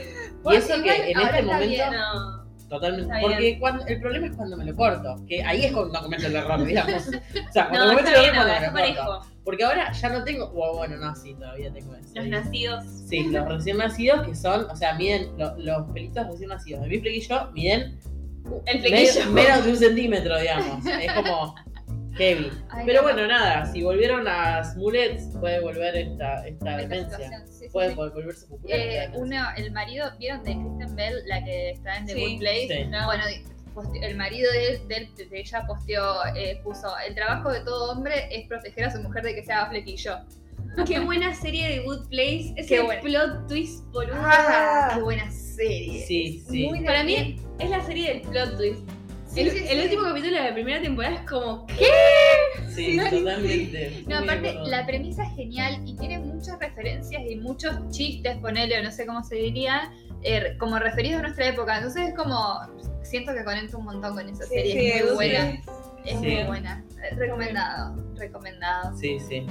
Y 0.51 0.55
eso 0.55 0.81
que 0.83 1.11
en 1.11 1.19
este 1.19 1.41
momento. 1.41 1.67
bien. 1.67 1.91
No. 1.93 2.36
Totalmente. 2.69 3.13
Está 3.15 3.21
Porque 3.21 3.59
cuando, 3.59 3.85
el 3.85 3.99
problema 4.01 4.27
es 4.27 4.35
cuando 4.35 4.57
me 4.57 4.65
lo 4.65 4.75
corto. 4.75 5.15
Que 5.27 5.41
ahí 5.43 5.65
es 5.65 5.71
cuando 5.71 6.01
cometo 6.01 6.27
el 6.27 6.35
error, 6.35 6.63
digamos. 6.65 7.07
O 7.07 7.51
sea, 7.51 7.69
cuando 7.69 7.85
No, 7.85 7.97
cometo 7.97 8.09
el 8.09 8.25
error 8.25 8.35
cuando 8.35 8.71
me 8.73 8.93
lo 8.93 9.05
corto. 9.05 9.27
Porque 9.45 9.63
ahora 9.63 9.91
ya 9.93 10.09
no 10.09 10.23
tengo. 10.25 10.51
o 10.53 10.77
bueno, 10.77 10.97
no, 10.97 11.15
sí, 11.15 11.33
todavía 11.35 11.71
tengo 11.71 11.95
ese. 11.95 12.13
Los 12.15 12.27
nacidos. 12.27 12.83
Sí, 13.07 13.23
los 13.29 13.47
recién 13.47 13.77
nacidos 13.77 14.27
que 14.27 14.35
son, 14.35 14.69
o 14.69 14.75
sea, 14.75 14.95
miden, 14.95 15.29
lo- 15.37 15.55
los 15.57 15.89
pelitos 15.93 16.27
recién 16.27 16.49
nacidos 16.49 16.81
de 16.81 16.87
mi 16.89 16.99
flequillo 16.99 17.51
miden 17.53 17.97
El 18.65 18.79
flequillo. 18.81 19.31
menos 19.31 19.63
de 19.63 19.71
un 19.71 19.77
centímetro, 19.77 20.37
digamos. 20.39 20.85
Es 20.85 21.13
como 21.13 21.55
heavy. 22.17 22.51
Ay, 22.69 22.83
Pero 22.85 23.01
no. 23.01 23.07
bueno, 23.07 23.27
nada, 23.27 23.65
si 23.71 23.83
volvieron 23.83 24.23
las 24.25 24.75
mulets, 24.75 25.25
puede 25.39 25.59
volver 25.61 25.95
esta, 25.95 26.45
esta 26.47 26.77
demencia. 26.77 27.45
sí, 27.47 27.67
Puede 27.71 27.89
sí. 27.91 27.95
vol- 27.95 28.13
volverse 28.13 28.47
popular. 28.47 28.77
Eh, 28.79 29.09
una, 29.15 29.53
el 29.55 29.71
marido, 29.71 30.11
¿vieron 30.19 30.43
de 30.43 30.53
Kristen 30.57 30.95
Bell, 30.95 31.15
la 31.27 31.43
que 31.43 31.71
está 31.71 31.97
en 31.97 32.05
The 32.05 32.13
Sí, 32.13 32.21
Good 32.33 32.39
Place? 32.39 32.67
sí. 32.69 32.85
No, 32.85 33.05
Bueno, 33.05 33.23
el 34.01 34.15
marido 34.15 34.51
de, 34.51 34.79
de- 34.87 35.25
de 35.29 35.39
ella 35.39 35.63
posteó, 35.67 36.25
eh, 36.35 36.59
puso, 36.63 36.87
el 37.07 37.13
trabajo 37.13 37.51
de 37.51 37.59
todo 37.61 37.91
hombre 37.91 38.27
es 38.31 38.47
proteger 38.47 38.85
a 38.85 38.91
su 38.91 39.01
mujer 39.01 39.23
de 39.23 39.35
que 39.35 39.43
se 39.43 39.53
haga 39.53 39.69
flequillo. 39.69 40.17
Qué 40.87 40.99
buena 40.99 41.33
serie 41.35 41.67
de 41.69 41.79
Good 41.85 42.07
Place. 42.09 42.53
Ese 42.55 42.67
Qué 42.75 42.81
buena. 42.81 43.01
plot 43.01 43.47
twist, 43.47 43.85
boludo. 43.91 44.15
¡Ah! 44.17 44.91
¡Qué 44.95 45.01
buena 45.01 45.29
serie! 45.31 46.03
Sí, 46.05 46.43
sí. 46.49 46.65
Muy 46.67 46.83
Para 46.83 47.03
bien. 47.03 47.35
mí 47.35 47.41
es 47.59 47.69
la 47.69 47.83
serie 47.85 48.13
del 48.15 48.21
plot 48.23 48.57
twist. 48.57 48.81
Sí, 49.37 49.43
el, 49.43 49.51
sí, 49.51 49.57
el 49.69 49.77
sí. 49.77 49.83
último 49.83 50.03
capítulo 50.03 50.35
de 50.35 50.43
la 50.49 50.53
primera 50.53 50.81
temporada 50.81 51.15
es 51.15 51.21
como, 51.29 51.67
¿qué? 51.67 51.85
Sí, 52.69 52.97
totalmente. 52.97 54.03
No, 54.07 54.17
aparte, 54.17 54.55
la 54.65 54.85
premisa 54.87 55.23
es 55.25 55.35
genial 55.35 55.81
y 55.85 55.95
tiene 55.95 56.17
muchas 56.19 56.57
referencias 56.59 57.21
y 57.29 57.35
muchos 57.35 57.75
chistes, 57.91 58.37
ponele, 58.37 58.79
o 58.79 58.83
no 58.83 58.91
sé 58.91 59.05
cómo 59.05 59.23
se 59.23 59.35
diría, 59.35 59.91
eh, 60.23 60.55
como 60.59 60.79
referidos 60.79 61.19
a 61.19 61.21
nuestra 61.23 61.47
época. 61.49 61.77
Entonces 61.77 62.09
es 62.09 62.15
como, 62.15 62.59
siento 63.03 63.31
que 63.35 63.43
conecto 63.43 63.77
un 63.77 63.85
montón 63.85 64.15
con 64.15 64.27
esa 64.27 64.43
Sí, 64.45 64.55
serie, 64.55 64.73
sí, 64.73 64.87
es 64.87 65.05
muy 65.05 65.13
buena. 65.15 65.49
Es 66.05 66.19
Sí. 66.19 66.25
muy 66.25 66.43
buena. 66.45 66.83
Recomendado, 67.15 67.95
recomendado. 68.15 68.97
Sí, 68.97 69.19
sí. 69.19 69.45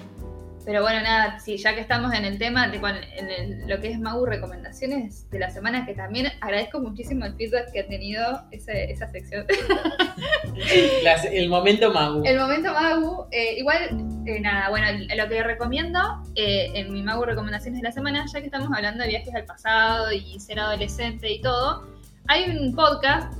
Pero 0.66 0.82
bueno, 0.82 1.00
nada, 1.00 1.38
sí, 1.38 1.56
ya 1.58 1.74
que 1.76 1.80
estamos 1.80 2.12
en 2.12 2.24
el 2.24 2.38
tema, 2.38 2.70
tipo, 2.72 2.88
en, 2.88 2.96
el- 2.96 3.68
lo 3.68 3.80
que 3.80 3.88
es 3.92 4.00
Magu 4.00 4.26
Recomendaciones 4.26 5.30
de 5.30 5.38
la 5.38 5.48
semana, 5.48 5.86
que 5.86 5.94
también 5.94 6.26
agradezco 6.40 6.80
muchísimo 6.80 7.24
el 7.24 7.34
feedback 7.36 7.70
que 7.72 7.80
ha 7.80 7.86
tenido 7.86 8.42
ese- 8.50 8.90
esa 8.90 9.06
sección. 9.06 9.46
Las- 11.04 11.24
el 11.26 11.48
momento 11.48 11.92
Magu. 11.92 12.22
el 12.24 12.36
momento 12.38 12.72
Magu, 12.72 13.26
eh, 13.30 13.58
igual, 13.58 13.78
eh, 14.26 14.40
nada, 14.40 14.70
bueno, 14.70 14.86
lo 15.16 15.28
que 15.28 15.42
recomiendo 15.42 16.00
eh, 16.34 16.70
en 16.74 16.92
mi 16.92 17.02
Magu 17.02 17.24
Recomendaciones 17.24 17.80
de 17.80 17.84
la 17.88 17.92
semana, 17.92 18.24
ya 18.32 18.40
que 18.40 18.46
estamos 18.46 18.68
hablando 18.74 19.02
de 19.04 19.10
viajes 19.10 19.34
al 19.34 19.44
pasado 19.44 20.10
y 20.12 20.38
ser 20.40 20.58
adolescente 20.58 21.30
y 21.30 21.40
todo, 21.40 21.86
hay 22.28 22.50
un 22.56 22.74
podcast. 22.74 23.38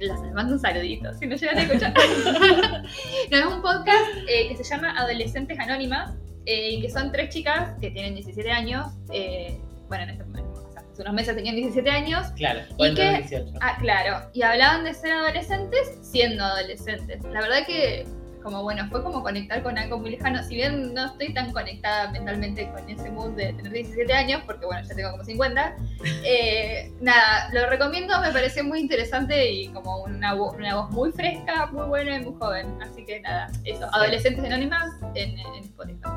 Les 0.00 0.10
mando 0.34 0.54
un 0.54 0.58
saludito, 0.60 1.12
si 1.14 1.26
no 1.26 1.36
llegan 1.36 1.56
a 1.58 1.62
escuchar. 1.62 1.94
no, 3.30 3.38
es 3.38 3.44
un 3.46 3.62
podcast 3.62 4.06
eh, 4.28 4.48
que 4.48 4.56
se 4.56 4.64
llama 4.64 4.90
Adolescentes 4.98 5.58
Anónimas, 5.58 6.12
eh, 6.46 6.70
y 6.70 6.82
que 6.82 6.90
son 6.90 7.10
tres 7.12 7.30
chicas 7.32 7.72
que 7.80 7.90
tienen 7.90 8.14
17 8.14 8.50
años. 8.50 8.86
eh, 9.12 9.58
bueno, 9.88 10.04
en 10.04 10.10
este 10.10 10.24
momento, 10.24 10.66
o 10.66 10.72
sea, 10.72 10.82
hace 10.90 11.02
unos 11.02 11.14
meses 11.14 11.36
tenían 11.36 11.56
17 11.56 11.90
años. 11.90 12.26
Claro, 12.36 12.60
¿Y? 12.78 12.88
2018. 12.88 13.52
Ah, 13.60 13.76
claro. 13.78 14.30
Y 14.32 14.42
hablaban 14.42 14.84
de 14.84 14.94
ser 14.94 15.12
adolescentes 15.12 15.98
siendo 16.02 16.42
adolescentes. 16.42 17.22
La 17.24 17.42
verdad 17.42 17.66
que, 17.66 18.06
como 18.42 18.62
bueno, 18.62 18.86
fue 18.90 19.02
como 19.02 19.22
conectar 19.22 19.62
con 19.62 19.76
algo 19.78 19.98
muy 19.98 20.10
lejano. 20.10 20.42
Si 20.42 20.54
bien 20.54 20.94
no 20.94 21.06
estoy 21.06 21.34
tan 21.34 21.52
conectada 21.52 22.10
mentalmente 22.12 22.68
con 22.70 22.88
ese 22.88 23.10
mood 23.10 23.32
de 23.32 23.52
tener 23.52 23.72
17 23.72 24.12
años, 24.12 24.42
porque 24.46 24.64
bueno, 24.66 24.86
ya 24.88 24.94
tengo 24.94 25.10
como 25.12 25.24
50. 25.24 25.76
eh, 26.24 26.90
nada, 27.00 27.50
lo 27.52 27.68
recomiendo, 27.68 28.18
me 28.20 28.32
pareció 28.32 28.64
muy 28.64 28.80
interesante 28.80 29.50
y 29.52 29.68
como 29.68 30.02
una, 30.04 30.34
una 30.34 30.74
voz 30.76 30.90
muy 30.90 31.12
fresca, 31.12 31.66
muy 31.66 31.86
buena 31.86 32.16
y 32.16 32.24
muy 32.24 32.34
joven. 32.38 32.66
Así 32.82 33.04
que 33.04 33.20
nada, 33.20 33.50
eso. 33.64 33.86
Adolescentes 33.92 34.44
anónimas 34.44 34.92
en, 35.14 35.38
en 35.38 35.64
Spotify. 35.64 36.08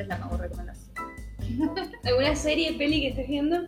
Esa 0.00 0.02
es 0.02 0.08
la 0.08 0.16
mejor 0.24 0.40
recomendación. 0.40 0.90
¿Alguna 2.04 2.34
serie, 2.36 2.72
peli 2.78 3.00
que 3.02 3.08
estés 3.08 3.28
viendo? 3.28 3.66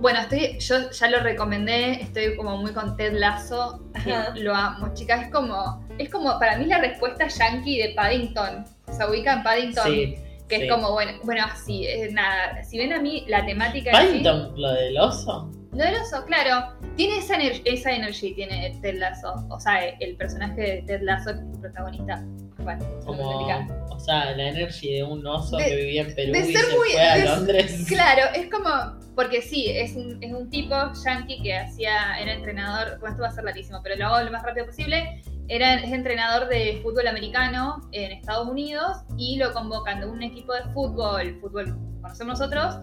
Bueno, 0.00 0.20
estoy, 0.20 0.58
yo 0.58 0.90
ya 0.90 1.10
lo 1.10 1.20
recomendé, 1.20 2.00
estoy 2.02 2.34
como 2.36 2.56
muy 2.56 2.72
con 2.72 2.96
Ted 2.96 3.12
Lasso, 3.12 3.84
que 4.02 4.40
lo 4.40 4.54
amo, 4.54 4.92
chicas, 4.94 5.26
es 5.26 5.30
como, 5.30 5.86
es 5.98 6.08
como 6.08 6.38
para 6.38 6.56
mí 6.56 6.64
la 6.64 6.78
respuesta 6.78 7.28
yankee 7.28 7.78
de 7.78 7.90
Paddington, 7.90 8.64
o 8.88 8.92
sea, 8.92 9.08
ubican 9.10 9.42
Paddington, 9.42 9.84
Sí. 9.86 10.14
que 10.48 10.56
sí. 10.56 10.62
es 10.64 10.70
como, 10.72 10.92
bueno, 10.92 11.12
bueno, 11.24 11.44
sí, 11.64 11.86
eh, 11.86 12.08
nada, 12.12 12.64
si 12.64 12.78
ven 12.78 12.94
a 12.94 12.98
mí 13.00 13.26
la 13.28 13.44
temática 13.44 13.90
en 13.90 13.96
sí- 13.96 14.02
Paddington, 14.24 14.60
lo 14.60 14.72
del 14.72 14.98
oso. 14.98 15.50
lo 15.72 15.84
del 15.84 15.94
oso, 15.96 16.24
claro, 16.24 16.72
tiene 16.96 17.18
esa, 17.18 17.36
ener- 17.36 17.60
esa 17.66 17.92
energía, 17.92 18.34
tiene 18.34 18.78
Ted 18.80 18.94
Lasso, 18.98 19.34
o 19.50 19.60
sea, 19.60 19.86
el 19.86 20.16
personaje 20.16 20.62
de 20.62 20.82
Ted 20.86 21.02
Lasso, 21.02 21.34
que 21.34 21.40
es 21.40 21.54
el 21.54 21.60
protagonista, 21.60 22.24
bueno, 22.62 22.84
Como, 23.04 23.46
o 23.90 23.98
sea, 24.00 24.34
la 24.36 24.48
energía 24.48 24.96
de 24.96 25.02
un 25.04 25.26
oso 25.26 25.56
De- 25.56 25.64
que 25.64 25.76
vivía 25.76 26.02
en 26.02 26.14
Perú 26.14 26.32
de 26.32 26.38
y 26.40 26.52
ser 26.54 26.64
se 26.64 26.76
muy- 26.76 26.90
fue 26.90 27.02
a 27.08 27.16
de- 27.16 27.24
Londres. 27.24 27.84
Claro, 27.88 28.22
es 28.34 28.50
como, 28.50 28.70
porque 29.14 29.42
sí, 29.42 29.66
es 29.68 29.94
un, 29.96 30.22
es 30.22 30.32
un 30.32 30.48
tipo 30.50 30.74
yankee 31.04 31.42
que 31.42 31.56
hacía, 31.56 32.18
era 32.20 32.32
entrenador, 32.34 32.98
bueno, 33.00 33.14
esto 33.14 33.22
va 33.22 33.28
a 33.28 33.32
ser 33.32 33.44
larguísimo, 33.44 33.80
pero 33.82 33.96
lo 33.96 34.06
hago 34.06 34.24
lo 34.24 34.30
más 34.32 34.42
rápido 34.42 34.66
posible, 34.66 35.22
era, 35.48 35.74
es 35.74 35.92
entrenador 35.92 36.48
de 36.48 36.78
fútbol 36.82 37.08
americano 37.08 37.88
en 37.92 38.12
Estados 38.12 38.48
Unidos 38.48 38.98
y 39.18 39.36
lo 39.36 39.52
convocan 39.52 40.00
de 40.00 40.06
un 40.06 40.22
equipo 40.22 40.52
de 40.54 40.62
fútbol, 40.72 41.38
fútbol 41.40 41.76
conocemos 42.00 42.38
nosotros, 42.38 42.76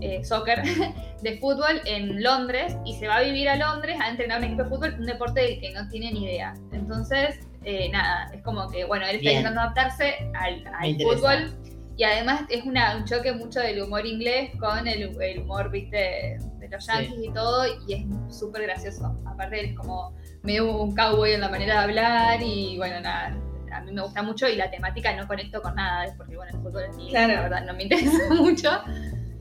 eh, 0.00 0.24
soccer, 0.24 0.62
de 1.22 1.38
fútbol 1.38 1.80
en 1.84 2.22
Londres 2.22 2.76
y 2.84 2.94
se 2.94 3.06
va 3.08 3.16
a 3.16 3.20
vivir 3.20 3.48
a 3.48 3.56
Londres 3.56 3.96
a 4.02 4.08
entrenar 4.08 4.38
un 4.38 4.44
equipo 4.44 4.62
de 4.64 4.68
fútbol, 4.70 4.94
un 4.98 5.06
deporte 5.06 5.40
del 5.42 5.60
que 5.60 5.70
no 5.72 5.86
tiene 5.88 6.10
ni 6.12 6.24
idea. 6.24 6.54
Entonces, 6.72 7.38
eh, 7.64 7.88
nada, 7.90 8.30
es 8.32 8.42
como 8.42 8.68
que, 8.70 8.84
bueno, 8.84 9.04
él 9.06 9.16
está 9.16 9.20
Bien. 9.30 9.36
intentando 9.38 9.60
adaptarse 9.62 10.14
al, 10.34 10.64
al 10.66 10.94
fútbol 10.96 11.54
y 11.96 12.02
además 12.04 12.42
es 12.48 12.64
una, 12.64 12.96
un 12.96 13.04
choque 13.04 13.32
mucho 13.32 13.60
del 13.60 13.80
humor 13.82 14.04
inglés 14.04 14.50
con 14.58 14.86
el, 14.88 15.16
el 15.22 15.38
humor, 15.40 15.70
viste, 15.70 16.38
de 16.58 16.68
los 16.68 16.86
yankees 16.86 17.22
y 17.22 17.32
todo, 17.32 17.64
y 17.86 17.94
es 17.94 18.36
súper 18.36 18.62
gracioso. 18.62 19.14
Aparte 19.26 19.64
es 19.70 19.76
como 19.76 20.12
medio 20.42 20.76
un 20.76 20.94
cowboy 20.94 21.32
en 21.32 21.40
la 21.40 21.48
manera 21.48 21.74
de 21.74 21.80
hablar 21.84 22.42
y 22.42 22.76
bueno, 22.78 23.00
nada, 23.00 23.36
a 23.72 23.80
mí 23.82 23.92
me 23.92 24.02
gusta 24.02 24.22
mucho 24.22 24.48
y 24.48 24.56
la 24.56 24.70
temática 24.70 25.14
no 25.16 25.26
conecto 25.28 25.62
con 25.62 25.74
nada, 25.76 26.12
porque 26.16 26.36
bueno, 26.36 26.50
el 26.56 26.62
fútbol 26.62 26.84
es 26.90 26.96
mi, 26.96 27.10
Claro. 27.10 27.34
la 27.34 27.42
verdad, 27.42 27.64
no 27.66 27.74
me 27.74 27.82
interesa 27.84 28.34
mucho. 28.34 28.70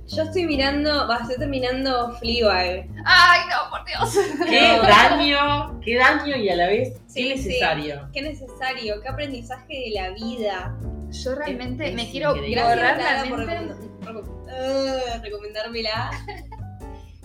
Yo 0.08 0.24
estoy 0.24 0.46
mirando, 0.46 1.08
va, 1.08 1.20
estoy 1.22 1.38
terminando 1.38 2.14
Fleabag. 2.20 2.86
¡Ay, 3.06 3.42
no, 3.50 3.70
por 3.70 3.86
Dios! 3.86 4.26
Qué 4.50 4.78
daño, 4.86 5.80
qué 5.80 5.98
daño 5.98 6.36
y 6.36 6.50
a 6.50 6.56
la 6.56 6.68
vez 6.68 6.94
Sí, 7.08 7.30
qué 7.30 7.38
sí. 7.38 7.48
necesario. 7.48 8.10
Qué 8.12 8.22
necesario, 8.22 9.02
qué 9.02 9.08
aprendizaje 9.08 9.74
de 9.74 9.92
la 9.96 10.10
vida. 10.12 10.76
Yo 11.10 11.36
realmente 11.36 11.88
Es 11.90 11.96
me 11.96 12.10
quiero 12.10 12.34
borrar 12.36 12.98
Gracias, 12.98 13.30
la 13.30 13.36
por 13.36 13.46
por- 13.46 14.44
eh, 14.50 15.20
recomendármela. 15.22 16.12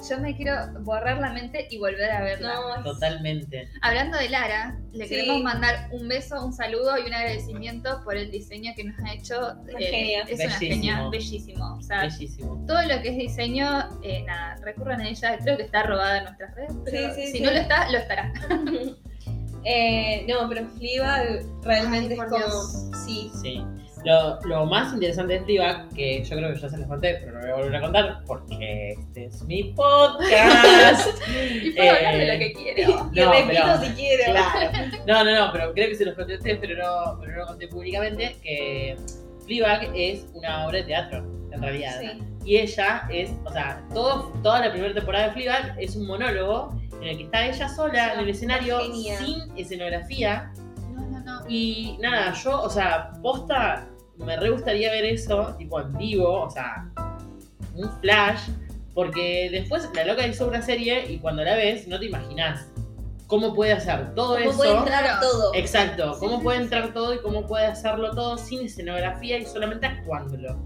Yo 0.09 0.19
me 0.21 0.37
quiero 0.37 0.55
borrar 0.83 1.19
la 1.19 1.33
mente 1.33 1.67
y 1.71 1.79
volver 1.79 2.11
a 2.11 2.23
verla. 2.23 2.55
No, 2.77 2.85
Totalmente. 2.85 3.69
Hablando 3.83 4.17
de 4.19 4.29
Lara, 4.29 4.79
le 4.93 5.05
Sí. 5.05 5.11
queremos 5.17 5.43
mandar 5.43 5.89
un 5.93 6.07
beso, 6.09 6.45
un 6.45 6.53
saludo 6.53 6.97
y 6.99 7.07
un 7.09 7.15
agradecimiento 7.15 8.03
por 8.05 8.17
el 8.17 8.31
diseño 8.31 8.73
que 8.77 8.85
nos 8.85 8.99
ha 9.05 9.13
hecho. 9.13 9.35
eh, 9.69 9.71
Una 9.71 9.79
genia. 9.81 10.21
Es 10.23 10.35
una 10.35 10.45
Bellísimo. 10.45 10.59
genia, 10.75 11.09
bellísimo. 11.11 11.77
O 11.79 11.83
sea, 11.83 12.01
Bellísimo. 12.03 12.65
todo 12.67 12.83
lo 12.83 13.03
que 13.03 13.09
es 13.09 13.17
diseño, 13.17 13.89
eh, 14.03 14.23
nada, 14.25 14.57
recurran 14.63 15.01
a 15.01 15.09
ella. 15.09 15.37
Creo 15.39 15.57
que 15.57 15.65
está 15.65 15.83
robada 15.83 16.19
en 16.19 16.25
nuestras 16.25 16.55
redes, 16.55 16.73
pero 16.85 17.15
Sí, 17.15 17.21
sí, 17.23 17.27
si 17.33 17.39
sí. 17.39 17.43
no 17.43 17.51
lo 17.51 17.57
está, 17.59 17.91
lo 17.91 17.99
estará. 17.99 18.33
Eh, 19.65 20.25
no, 20.29 20.49
pero 20.49 20.67
Fleabag 20.79 21.43
realmente 21.63 22.15
Ay, 22.15 22.21
es 22.21 22.25
como. 22.27 22.37
Dios. 22.39 22.91
Sí. 23.05 23.31
Sí. 23.43 23.63
Lo, 24.05 24.39
lo 24.43 24.65
más 24.67 24.93
interesante 24.95 25.35
de 25.35 25.41
Fleabag, 25.45 25.89
que 25.91 26.23
yo 26.23 26.37
creo 26.37 26.55
que 26.55 26.61
ya 26.61 26.69
se 26.69 26.79
les 26.79 26.87
conté, 26.87 27.15
pero 27.21 27.33
lo 27.33 27.41
voy 27.41 27.51
a 27.51 27.55
volver 27.55 27.77
a 27.77 27.81
contar 27.81 28.19
porque 28.27 28.93
este 28.93 29.25
es 29.27 29.43
mi 29.43 29.65
podcast. 29.75 31.09
Y 31.63 31.71
puedo 31.73 31.91
hablar 31.91 32.17
de 32.17 32.23
Eh, 32.25 32.33
lo 32.33 32.39
que 32.39 32.53
quiero. 32.53 33.11
Y 33.13 33.21
No, 33.21 33.33
repito 33.33 33.49
pero- 33.65 33.81
si 33.81 33.89
quiero. 33.95 34.25
Claro. 34.33 34.71
No, 35.07 35.25
no, 35.25 35.35
no, 35.47 35.53
pero 35.53 35.73
creo 35.75 35.89
que 35.89 35.95
se 35.97 36.05
los 36.05 36.15
conté 36.15 36.35
a 36.35 36.37
ustedes, 36.37 36.59
pero 36.61 36.77
no, 36.77 37.19
pero 37.21 37.33
no 37.33 37.39
lo 37.41 37.47
conté 37.47 37.69
públicamente, 37.69 38.37
que 38.43 38.97
Fleabag 39.45 39.91
es 39.95 40.27
una 40.35 40.67
obra 40.67 40.79
de 40.79 40.85
teatro, 40.85 41.19
en 41.53 41.63
realidad. 41.63 42.01
Sí. 42.01 42.23
Y 42.45 42.57
ella 42.59 43.03
es, 43.11 43.31
o 43.45 43.53
sea, 43.53 43.83
todo, 43.93 44.33
toda 44.43 44.61
la 44.65 44.71
primera 44.73 44.95
temporada 44.95 45.27
de 45.29 45.33
Fleabag 45.33 45.75
es 45.79 45.97
un 45.97 46.07
monólogo 46.07 46.79
en 47.01 47.09
el 47.09 47.17
que 47.19 47.25
está 47.25 47.47
ella 47.47 47.69
sola 47.69 48.15
en 48.15 48.21
el 48.21 48.29
escenario, 48.31 48.79
Genia. 48.81 49.19
sin 49.19 49.59
escenografía. 49.59 50.51
No, 50.95 51.07
no, 51.09 51.21
no. 51.21 51.41
Y 51.49 51.97
nada, 52.01 52.33
yo, 52.33 52.63
o 52.63 52.71
sea, 52.71 53.11
posta, 53.23 53.88
me 54.19 54.37
re 54.37 54.51
gustaría 54.51 54.91
ver 54.91 55.05
eso, 55.05 55.55
tipo 55.59 55.81
en 55.81 55.93
vivo, 55.97 56.43
o 56.43 56.51
sea, 56.51 56.91
un 57.75 57.91
flash, 58.01 58.41
porque 58.95 59.49
después 59.51 59.89
la 59.95 60.05
loca 60.05 60.27
hizo 60.27 60.47
una 60.49 60.61
serie 60.63 61.11
y 61.11 61.19
cuando 61.19 61.45
la 61.45 61.55
ves 61.55 61.87
no 61.89 61.99
te 61.99 62.07
imaginas 62.07 62.67
cómo 63.29 63.55
puede 63.55 63.73
hacer 63.73 64.15
todo 64.15 64.37
¿Cómo 64.39 64.51
eso. 64.51 64.57
puede 64.57 64.77
entrar 64.77 65.21
todo? 65.21 65.55
Exacto, 65.55 66.15
Sí, 66.15 66.21
cómo 66.21 66.39
sí, 66.39 66.43
puede 66.45 66.59
sí, 66.59 66.65
entrar 66.65 66.93
todo 66.93 67.15
y 67.15 67.19
cómo 67.21 67.47
puede 67.47 67.67
hacerlo 67.67 68.11
todo 68.13 68.39
sin 68.39 68.63
escenografía 68.65 69.39
y 69.39 69.47
solamente 69.47 69.87
actuándolo. 69.87 70.59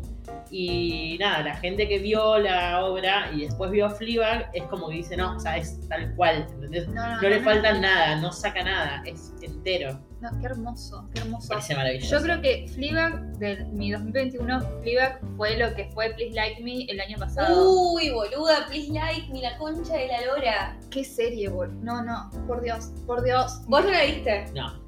Y 0.51 1.17
nada, 1.19 1.43
la 1.43 1.57
gente 1.57 1.89
que 1.89 1.99
vio 1.99 2.39
la 2.39 2.85
obra 2.85 3.31
y 3.35 3.43
después 3.47 3.71
vio 3.71 3.87
a 3.87 3.91
Fleabag 3.91 4.51
es 4.53 4.63
como 4.65 4.89
que 4.89 4.97
dice, 4.97 5.17
no, 5.17 5.37
o 5.37 5.41
sea, 5.41 5.57
es 5.57 5.81
tal 5.89 6.15
cual, 6.15 6.47
¿entendés? 6.53 6.89
No, 6.89 6.95
no, 7.07 7.23
No 7.23 7.29
le 7.29 7.39
no, 7.39 7.45
falta 7.45 7.73
no. 7.73 7.81
nada, 7.81 8.17
no 8.17 8.33
saca 8.33 8.63
nada, 8.63 9.03
es 9.07 9.33
entero. 9.43 9.99
No, 10.21 10.31
qué 10.41 10.47
hermoso, 10.47 11.09
qué 11.13 11.23
hermoso. 11.23 11.49
parece 11.49 11.75
maravilloso. 11.75 12.17
Yo 12.17 12.23
creo 12.23 12.41
que 12.41 12.67
Fleabag 12.73 13.23
de 13.39 13.65
mi 13.73 13.91
2021, 13.91 14.61
Fleabag 14.83 15.21
fue 15.37 15.57
lo 15.57 15.75
que 15.75 15.87
fue 15.93 16.11
Please 16.15 16.35
Like 16.37 16.63
Me 16.63 16.85
el 16.85 17.01
año 17.01 17.17
pasado. 17.19 17.71
Uy, 17.93 18.11
boluda, 18.11 18.67
please 18.69 18.93
like 18.93 19.33
me 19.33 19.41
la 19.43 19.57
concha 19.59 19.95
de 19.95 20.07
la 20.07 20.25
lora. 20.27 20.79
Qué 20.91 21.03
serie, 21.03 21.49
bol. 21.49 21.73
No, 21.83 22.05
no, 22.05 22.31
por 22.47 22.61
Dios, 22.63 22.93
por 23.07 23.25
Dios. 23.25 23.63
¿Vos 23.67 23.85
no 23.85 23.91
la 23.91 24.05
viste? 24.05 24.45
No. 24.55 24.81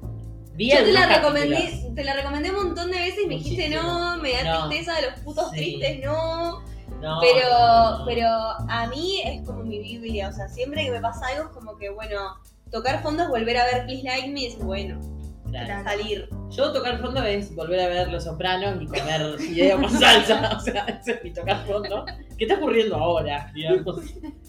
Yo 0.57 0.83
te 0.83 0.91
la 0.93 1.05
recomendé, 1.07 1.91
te 1.95 2.03
la 2.03 2.13
recomendé 2.13 2.49
un 2.51 2.55
montón 2.67 2.91
de 2.91 2.97
veces 2.97 3.23
y 3.25 3.27
me 3.27 3.35
dijiste 3.35 3.69
no, 3.69 4.17
me 4.17 4.31
da 4.31 4.43
No. 4.43 4.67
tristeza 4.69 4.95
de 4.95 5.01
los 5.11 5.19
putos 5.19 5.49
Sí. 5.51 5.57
tristes, 5.57 5.99
no. 6.03 6.61
No, 7.01 7.19
Pero, 7.19 7.49
no, 7.99 8.05
pero 8.05 8.27
a 8.29 8.87
mí 8.87 9.21
es 9.25 9.45
como 9.45 9.63
mi 9.63 9.79
Biblia, 9.79 10.29
o 10.29 10.31
sea, 10.31 10.47
siempre 10.47 10.85
que 10.85 10.91
me 10.91 11.01
pasa 11.01 11.27
algo 11.27 11.49
es 11.49 11.49
como 11.49 11.77
que, 11.77 11.89
bueno, 11.89 12.37
tocar 12.71 13.03
fondo 13.03 13.23
es 13.23 13.29
volver 13.29 13.57
a 13.57 13.65
ver 13.65 13.85
Please 13.85 14.03
Like 14.03 14.29
Me 14.29 14.41
y 14.41 14.45
decir, 14.45 14.63
bueno, 14.63 14.99
Claro. 15.49 15.83
salir. 15.83 16.29
Yo 16.49 16.71
tocar 16.73 16.99
fondo 16.99 17.23
es 17.23 17.53
volver 17.55 17.79
a 17.79 17.87
ver 17.87 18.07
Los 18.09 18.25
Sopranos 18.25 18.81
y 18.81 18.85
comer 18.87 19.37
fideo 19.37 19.81
con 19.81 19.89
salsa. 19.89 20.51
O 20.57 20.59
sea, 20.59 20.85
ese 20.85 21.13
es 21.13 21.23
mi 21.23 21.31
tocar 21.31 21.65
fondo. 21.65 22.05
¿Qué 22.37 22.45
está 22.45 22.57
ocurriendo 22.57 22.95
ahora? 22.95 23.51
Digamos. 23.53 24.01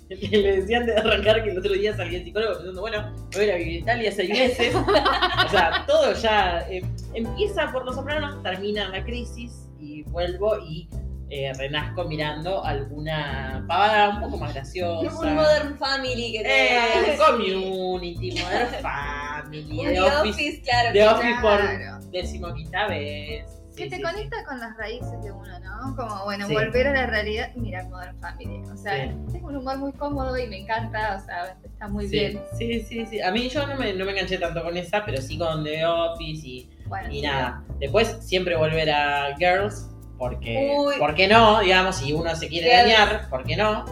Le 0.09 0.61
decían 0.61 0.87
de 0.87 0.97
arrancar 0.97 1.43
que 1.43 1.51
el 1.51 1.59
otro 1.59 1.73
día 1.73 1.97
salía 1.97 2.19
el 2.19 2.25
psicólogo 2.25 2.55
pensando, 2.55 2.81
bueno, 2.81 3.13
voy 3.33 3.43
a 3.43 3.45
ir 3.45 3.53
a 3.53 3.57
vivir 3.57 3.77
Italia 3.81 4.13
seis 4.13 4.31
meses. 4.31 4.75
O 4.75 5.49
sea, 5.51 5.85
todo 5.87 6.13
ya 6.15 6.67
eh, 6.71 6.83
empieza 7.15 7.73
por 7.73 7.85
Los 7.85 7.97
Sopranos, 7.97 8.43
termina 8.43 8.89
la 8.89 9.05
crisis 9.05 9.69
y 9.81 10.03
vuelvo 10.05 10.59
y 10.59 10.89
eh, 11.29 11.53
renazco 11.59 12.05
mirando 12.05 12.65
alguna 12.65 13.65
pavada 13.67 14.11
un 14.11 14.21
poco 14.23 14.39
más 14.39 14.55
graciosa. 14.55 15.19
Un 15.21 15.35
Modern 15.35 15.77
Family 15.79 16.33
que 16.33 16.43
te 16.45 16.77
Eh, 17.12 17.19
community, 17.19 18.41
Modern 18.43 18.75
Family, 18.83 19.79
The 19.85 19.93
The 19.93 20.01
Office, 20.03 20.31
Office, 20.31 20.62
claro. 20.62 20.93
The 20.93 21.09
Office 21.09 21.41
Claro. 21.41 21.99
por 22.01 22.11
decimoquinta 22.12 22.87
vez. 22.89 23.45
Que 23.77 23.91
te 23.91 23.97
sí, 23.97 24.03
conecta 24.03 24.43
con 24.45 24.59
las 24.59 24.75
raíces 24.79 25.23
de 25.23 25.31
uno, 25.31 25.59
¿no? 25.61 25.95
Como, 25.97 26.25
bueno, 26.25 26.47
Sí. 26.47 26.55
volver 26.55 26.87
a 26.87 26.93
la 26.95 27.07
realidad 27.07 27.51
y 27.55 27.61
mirar 27.61 27.87
Modern 27.91 28.19
Family. 28.21 28.62
O 28.73 28.77
sea, 28.77 28.95
Sí. 29.29 29.37
es 29.37 29.43
un 29.43 29.55
humor 29.57 29.77
muy 29.77 29.93
cómodo 29.93 30.39
y 30.39 30.47
me 30.47 30.61
encanta, 30.61 31.21
o 31.21 31.27
sea, 31.27 31.57
está 31.62 31.87
muy 31.87 32.09
sí, 32.09 32.19
bien. 32.19 32.41
Sí, 32.57 32.81
sí, 32.89 33.05
sí. 33.05 33.21
A 33.21 33.31
mí 33.33 33.51
yo 33.51 33.67
no 33.67 33.77
me, 33.77 33.93
no 33.93 34.07
me 34.07 34.12
enganché 34.12 34.39
tanto 34.39 34.62
con 34.62 34.77
esa, 34.79 35.05
pero 35.05 35.21
sí 35.21 35.37
con 35.37 35.62
The 35.62 35.85
Office 35.85 36.47
y, 36.47 36.71
Bueno, 36.87 37.11
y 37.11 37.17
sí. 37.21 37.23
nada. 37.27 37.62
Después 37.79 38.17
siempre 38.21 38.57
volver 38.57 38.89
a 38.91 39.37
Girls, 39.37 39.91
porque, 40.18 40.74
Uy. 40.79 40.94
¿por 40.98 41.14
qué 41.14 41.29
no? 41.29 41.61
Digamos, 41.61 41.96
si 41.96 42.12
uno 42.12 42.35
se 42.35 42.48
quiere 42.48 42.70
dañar, 42.74 43.29
¿por 43.29 43.44
qué 43.44 43.57
no? 43.57 43.85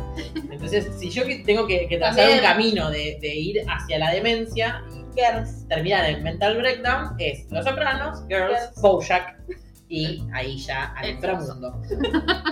Entonces, 0.50 0.88
si 0.98 1.10
yo 1.10 1.22
tengo 1.44 1.66
que, 1.66 1.86
que 1.88 1.98
trazar 1.98 2.16
También. 2.16 2.38
un 2.38 2.44
camino 2.44 2.90
de, 2.90 3.18
de 3.20 3.34
ir 3.34 3.62
hacia 3.68 3.98
la 3.98 4.10
demencia 4.10 4.82
y 4.92 5.04
Girls. 5.20 5.68
terminar 5.68 6.08
en 6.10 6.22
Mental 6.22 6.56
Breakdown, 6.56 7.14
es 7.18 7.46
Los 7.50 7.64
Sopranos, 7.64 8.20
Girls, 8.28 8.58
Girls. 8.58 8.80
Bojack 8.80 9.36
y 9.88 10.22
ahí 10.32 10.56
ya 10.58 10.92
al 10.96 11.04
El 11.04 11.10
inframundo. 11.16 11.80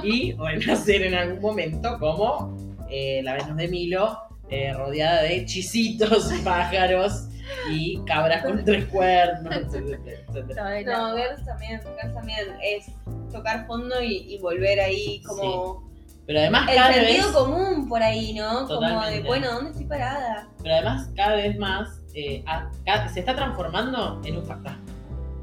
y 0.04 0.32
renacer 0.35 1.02
en 1.02 1.14
algún 1.14 1.40
momento 1.40 1.98
como 1.98 2.56
eh, 2.90 3.20
la 3.24 3.35
Venus 3.35 3.56
de 3.56 3.68
Milo, 3.68 4.18
eh, 4.50 4.72
rodeada 4.74 5.22
de 5.22 5.44
chisitos, 5.46 6.30
pájaros 6.44 7.28
y 7.70 7.98
cabras 8.05 8.42
con 8.44 8.64
tres 8.64 8.85
cuernos, 8.87 9.55
etcétera, 9.55 9.98
etcétera. 10.28 10.66
Ay, 10.66 10.85
No, 10.85 11.16
Girls 11.16 11.44
también, 11.44 11.81
Girls 11.81 12.14
también 12.14 12.38
es 12.62 12.87
tocar 13.33 13.66
fondo 13.66 14.02
y, 14.02 14.35
y 14.35 14.38
volver 14.38 14.81
ahí 14.81 15.22
como 15.22 15.90
Pero 16.26 16.38
además 16.40 16.68
el 16.68 16.76
cada 16.76 16.88
vez, 16.88 17.07
sentido 17.16 17.33
común 17.33 17.88
por 17.88 18.02
ahí, 18.02 18.35
¿no? 18.35 18.66
Como 18.66 18.81
de, 18.81 18.88
Totalmente. 18.88 19.28
bueno, 19.28 19.52
¿dónde 19.52 19.70
estoy 19.70 19.87
parada? 19.87 20.48
pero 20.62 20.74
además 20.76 21.11
cada 21.16 21.37
vez 21.37 21.59
más 21.59 21.88
eh, 22.14 22.44
a- 22.46 22.70
se 23.09 23.20
está 23.20 23.35
transformando 23.35 24.20
en 24.24 24.37
un 24.37 24.44
fantasma. 24.46 24.83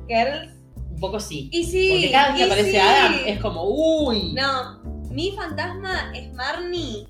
Girls. 0.08 0.54
Un 0.92 1.00
poco 1.00 1.20
sí. 1.20 1.50
Y 1.52 1.64
sí. 1.64 1.90
Porque 1.92 2.12
cada 2.12 2.28
vez 2.30 2.38
que 2.38 2.44
aparece 2.46 2.72
sí. 2.72 2.78
Adam 2.78 3.14
es 3.26 3.40
como, 3.40 3.64
uy. 3.64 4.34
No, 4.34 4.80
mi 5.12 5.32
fantasma 5.32 6.12
es 6.14 6.32
Marnie 6.34 7.08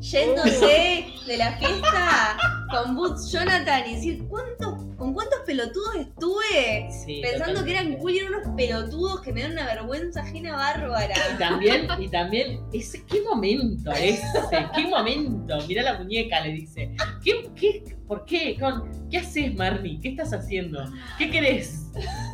yéndose 0.00 1.06
de 1.26 1.36
la 1.36 1.52
fiesta 1.58 2.36
con 2.70 2.94
Boots 2.96 3.30
Jonathan 3.32 3.82
y 3.88 3.94
decir, 3.94 4.24
¿cuántos, 4.28 4.84
¿con 4.96 5.14
cuántos 5.14 5.40
pelotudos 5.46 5.96
estuve? 5.96 6.88
Sí, 7.04 7.20
Pensando 7.22 7.64
que 7.64 7.70
eran 7.72 7.84
totalmente. 7.94 7.98
cool 8.00 8.12
y 8.12 8.18
eran 8.18 8.34
unos 8.34 8.56
pelotudos 8.56 9.20
que 9.22 9.32
me 9.32 9.42
dan 9.42 9.52
una 9.52 9.64
vergüenza 9.66 10.20
ajena 10.22 10.56
bárbara. 10.56 11.14
Y 11.34 11.38
también, 11.38 11.86
y 11.98 12.08
también, 12.08 12.60
ese, 12.72 13.04
¿qué 13.06 13.22
momento 13.22 13.90
ese? 13.92 14.22
¿Qué 14.74 14.86
momento? 14.86 15.56
Mira 15.66 15.82
la 15.82 15.98
muñeca, 15.98 16.40
le 16.40 16.52
dice. 16.52 16.94
¿Qué, 17.22 17.50
qué, 17.56 17.96
¿Por 18.06 18.24
qué? 18.24 18.56
Con, 18.58 19.08
¿Qué 19.10 19.18
haces, 19.18 19.54
Marnie? 19.54 20.00
¿Qué 20.00 20.10
estás 20.10 20.32
haciendo? 20.32 20.84
¿Qué 21.18 21.30
querés? 21.30 21.86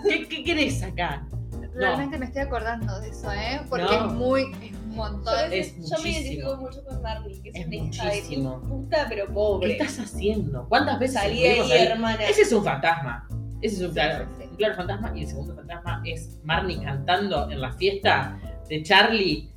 ¿Qué, 0.08 0.26
qué 0.28 0.44
querés 0.44 0.82
acá? 0.82 1.26
Realmente 1.74 2.18
me 2.18 2.26
estoy 2.26 2.42
acordando 2.42 3.00
de 3.00 3.08
eso, 3.08 3.32
¿eh? 3.32 3.60
Porque 3.68 3.84
No. 3.84 4.06
es 4.06 4.12
muy, 4.12 4.42
es 4.62 4.73
un 4.94 5.08
Yo, 5.08 5.12
montón. 5.12 5.50
veces- 5.50 5.66
es 5.66 5.74
yo 5.74 5.80
me 5.82 5.88
muchísimo. 5.88 6.08
identifico 6.08 6.56
mucho 6.56 6.84
con 6.84 7.02
Marnie, 7.02 7.42
que 7.42 7.48
es, 7.50 7.54
Es 7.56 7.66
una 7.66 7.74
hija 7.76 8.04
de 8.04 8.10
muchísimo. 8.16 8.60
puta 8.62 9.06
pero 9.08 9.26
¿Qué 9.26 9.32
pobre. 9.32 9.72
estás 9.72 9.98
haciendo? 10.00 10.66
¿Cuántas 10.68 10.98
veces 10.98 11.20
Salí 11.20 11.42
de 11.42 11.50
ahí, 11.60 11.72
hermana. 11.86 12.24
Ese 12.24 12.42
es 12.42 12.52
un 12.52 12.64
fantasma. 12.64 13.28
Ese 13.60 13.76
es 13.76 13.80
un 13.82 13.88
Sí, 13.88 13.94
claro, 13.94 14.26
sí, 14.36 14.42
sí. 14.42 14.48
un 14.50 14.56
claro 14.56 14.74
fantasma. 14.76 15.12
Y 15.16 15.20
el 15.22 15.28
segundo 15.28 15.54
fantasma 15.54 16.02
es 16.04 16.38
Marnie 16.44 16.82
cantando 16.82 17.50
en 17.50 17.60
la 17.60 17.72
fiesta 17.72 18.38
de 18.68 18.82
Charlie. 18.82 19.50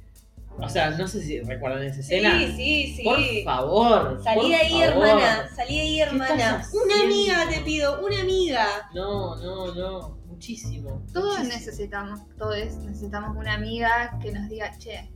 O 0.60 0.68
sea, 0.68 0.90
no 0.90 1.08
sé 1.08 1.22
si 1.22 1.40
recuerdan 1.42 1.84
esa 1.84 2.00
escena. 2.00 2.40
Sí, 2.40 2.54
sí, 2.56 2.94
sí. 2.98 3.04
Por 3.04 3.20
favor. 3.44 4.20
Salí 4.24 4.40
por 4.42 4.50
de 4.50 4.56
ahí, 4.56 4.70
favor. 4.72 4.84
hermana. 5.08 5.50
Salí 5.56 5.76
de 5.76 5.82
ahí, 5.82 6.00
hermana. 6.00 6.66
Una 6.84 7.04
amiga 7.04 7.48
te 7.48 7.60
pido, 7.62 8.04
una 8.04 8.22
amiga. 8.22 8.66
No, 8.96 9.36
no, 9.36 9.76
no. 9.76 10.18
Muchísimo. 10.26 11.04
Todos 11.14 11.38
muchísimo. 11.40 11.54
necesitamos, 11.60 12.20
todos 12.38 12.56
necesitamos 12.78 13.36
una 13.38 13.54
amiga 13.56 14.18
que 14.22 14.32
nos 14.32 14.50
diga, 14.50 14.76
che. 14.80 15.12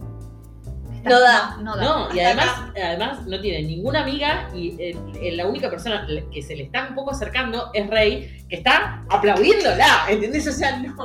No 1.04 1.20
da. 1.20 1.58
No, 1.58 1.76
da. 1.76 1.84
No, 1.84 2.16
y 2.16 2.20
además, 2.20 2.48
además 2.76 3.26
no 3.26 3.40
tiene 3.40 3.64
ninguna 3.68 4.04
amiga 4.04 4.50
y 4.54 4.70
eh, 4.82 4.98
eh, 5.22 5.32
la 5.34 5.48
única 5.48 5.70
persona 5.70 6.08
que 6.32 6.42
se 6.42 6.56
le 6.56 6.64
está 6.64 6.88
un 6.90 6.96
poco 6.96 7.12
acercando 7.12 7.72
es 7.74 7.90
Rey, 7.90 8.46
que 8.50 8.58
está 8.58 9.04
aplaudiéndola, 9.10 10.06
¿entendés? 10.10 10.48
O 10.48 10.52
sea, 10.52 10.78
no, 10.78 10.96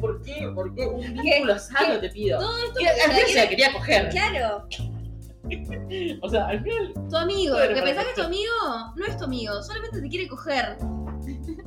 ¿por 0.00 0.22
qué? 0.22 0.50
¿Por 0.54 0.74
qué? 0.74 0.86
Un 0.86 1.14
vínculo 1.14 1.58
sano 1.58 1.98
te 2.00 2.10
pido. 2.10 2.38
Todo 2.38 2.58
esto 2.58 2.80
Que 2.80 2.88
al 2.88 3.10
final 3.10 3.26
se 3.28 3.34
la 3.34 3.48
quería 3.48 3.72
coger. 3.72 4.08
Claro, 4.10 4.66
O 6.22 6.28
sea, 6.28 6.46
al 6.46 6.62
final. 6.62 6.92
Tu 7.08 7.16
amigo, 7.16 7.54
Bueno, 7.54 7.74
que 7.74 7.82
pensás 7.82 8.04
que 8.04 8.10
es 8.10 8.16
tu 8.16 8.22
amigo, 8.22 8.52
no 8.96 9.06
es 9.06 9.16
tu 9.16 9.24
amigo, 9.24 9.62
solamente 9.62 10.00
te 10.00 10.08
quiere 10.08 10.28
coger. 10.28 10.76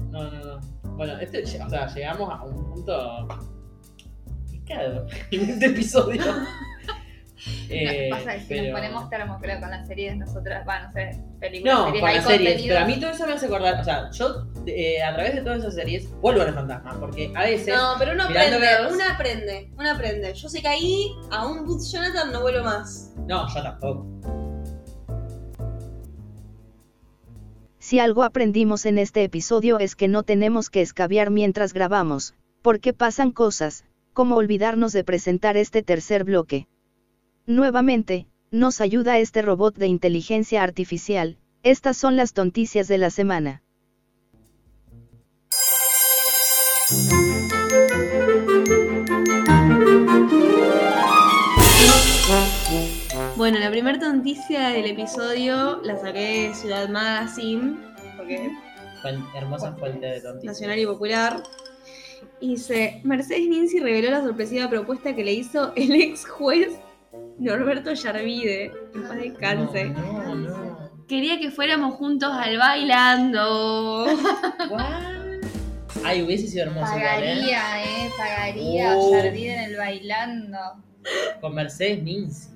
No, 0.10 0.32
no, 0.32 0.43
no. 0.43 0.60
Bueno, 0.95 1.17
este, 1.19 1.43
o 1.43 1.69
sea, 1.69 1.88
llegamos 1.88 2.30
a 2.30 2.43
un 2.43 2.73
punto. 2.73 3.28
picado 4.52 5.08
en 5.32 5.49
este 5.49 5.65
episodio. 5.67 6.21
Eh, 7.69 8.10
Pasa 8.12 8.34
que 8.34 8.39
si 8.41 8.45
pero- 8.49 8.63
nos 8.63 8.71
ponemos 8.80 9.10
termo, 9.10 9.38
creo, 9.41 9.60
con 9.60 9.69
las 9.69 9.88
series, 9.88 10.17
nosotras, 10.17 10.67
va, 10.67 10.82
no 10.88 10.91
sé, 10.91 11.21
películas, 11.39 11.73
No, 11.75 11.86
series, 11.86 12.02
con 12.02 12.10
hay 12.10 12.15
las 12.15 12.25
series, 12.25 12.49
contenido. 12.52 12.75
pero 12.75 12.84
a 12.84 12.88
mí 12.88 12.99
todo 12.99 13.12
eso 13.12 13.28
me 13.28 13.34
hace 13.34 13.45
acordar, 13.45 13.80
o 13.80 13.84
sea, 13.84 14.10
yo 14.12 14.47
eh, 14.65 15.04
a 15.04 15.13
través 15.13 15.36
de 15.36 15.41
todas 15.41 15.60
esas 15.60 15.75
series 15.75 16.10
vuelvo 16.21 16.41
a 16.41 16.45
los 16.45 16.56
fantasmas, 16.56 16.95
porque 16.97 17.32
a 17.36 17.41
veces, 17.43 17.75
No, 17.75 17.93
pero 17.99 18.13
uno 18.13 18.23
aprende, 18.23 18.58
uno 18.91 19.04
aprende, 19.13 19.71
uno 19.78 19.91
aprende. 19.91 20.34
Yo 20.34 20.49
sé 20.49 20.62
que 20.62 20.67
ahí 20.67 21.12
a 21.32 21.47
un 21.47 21.65
Boots 21.65 21.91
Jonathan 21.91 22.32
no 22.32 22.41
vuelo 22.41 22.63
más. 22.63 23.13
no, 23.28 23.47
yo 23.54 23.62
tampoco. 23.63 24.06
Si 27.80 27.99
algo 27.99 28.23
aprendimos 28.23 28.86
en 28.86 28.97
este 28.97 29.23
episodio 29.23 29.80
es 29.80 29.95
que 29.95 30.08
no 30.08 30.23
tenemos 30.23 30.69
que 30.69 30.82
escabiar 30.82 31.30
mientras 31.32 31.73
grabamos, 31.73 32.36
porque 32.62 32.93
pasan 32.93 33.32
cosas, 33.32 33.86
como 34.13 34.36
olvidarnos 34.36 34.91
de 34.91 35.04
presentar 35.04 35.58
este 35.58 35.82
tercer 35.82 36.23
bloque. 36.23 36.67
Nuevamente, 37.49 38.27
nos 38.51 38.79
ayuda 38.79 39.17
este 39.17 39.41
robot 39.41 39.75
de 39.75 39.88
inteligencia 39.88 40.62
artificial, 40.62 41.39
estas 41.63 41.97
son 41.97 42.15
las 42.15 42.33
tonticias 42.33 42.88
de 42.88 42.99
la 42.99 43.09
semana. 43.09 43.63
Bueno, 53.35 53.57
la 53.57 53.71
primera 53.71 53.97
noticia 53.97 54.69
del 54.69 54.85
episodio 54.85 55.81
la 55.81 55.97
saqué 55.97 56.49
de 56.49 56.53
Ciudad 56.53 56.88
Magazine, 56.88 57.77
porque 58.15 58.51
hermosa 59.33 59.75
fuente 59.75 60.05
de 60.05 60.21
tontitas. 60.21 60.45
Nacional 60.45 60.77
y 60.77 60.85
Popular. 60.85 61.41
Y 62.41 62.49
dice, 62.49 63.01
Mercedes 63.03 63.49
Ninzi 63.49 63.79
reveló 63.79 64.12
la 64.12 64.21
sorpresiva 64.21 64.69
propuesta 64.69 65.15
que 65.15 65.23
le 65.23 65.33
hizo 65.33 65.73
el 65.75 65.95
ex 65.95 66.27
juez 66.27 66.77
Norberto 67.38 67.93
Yarvide. 67.93 68.72
Que 68.93 69.00
paz 69.00 69.17
descanse. 69.17 69.86
No, 69.86 70.36
no. 70.36 70.80
Quería 71.08 71.39
que 71.39 71.50
fuéramos 71.50 71.95
juntos 71.95 72.32
al 72.32 72.58
bailando. 72.58 74.06
What? 74.69 75.10
Ay, 76.04 76.22
hubiese 76.22 76.48
sido 76.48 76.65
hermoso 76.65 76.95
igual, 76.98 77.24
¿eh? 77.24 77.36
Pagaría, 77.36 77.84
eh, 77.84 78.12
pagaría 78.17 78.98
Oh. 78.98 79.15
En 79.15 79.60
el 79.60 79.76
bailando. 79.76 80.58
Con 81.41 81.56
Mercedes 81.56 82.04
Ninzi. 82.04 82.50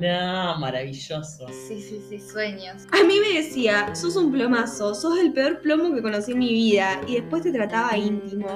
No, 0.00 0.58
maravilloso. 0.58 1.46
Sí, 1.68 1.80
sí, 1.82 2.00
sí, 2.08 2.18
sueños. 2.18 2.86
A 2.92 3.04
mí 3.04 3.20
me 3.20 3.42
decía, 3.42 3.94
sos 3.94 4.16
un 4.16 4.32
plomazo, 4.32 4.94
sos 4.94 5.18
el 5.18 5.32
peor 5.32 5.60
plomo 5.60 5.94
que 5.94 6.00
conocí 6.00 6.32
en 6.32 6.38
mi 6.38 6.52
vida. 6.52 7.00
Y 7.06 7.16
después 7.16 7.42
te 7.42 7.52
trataba 7.52 7.96
íntimo. 7.96 8.46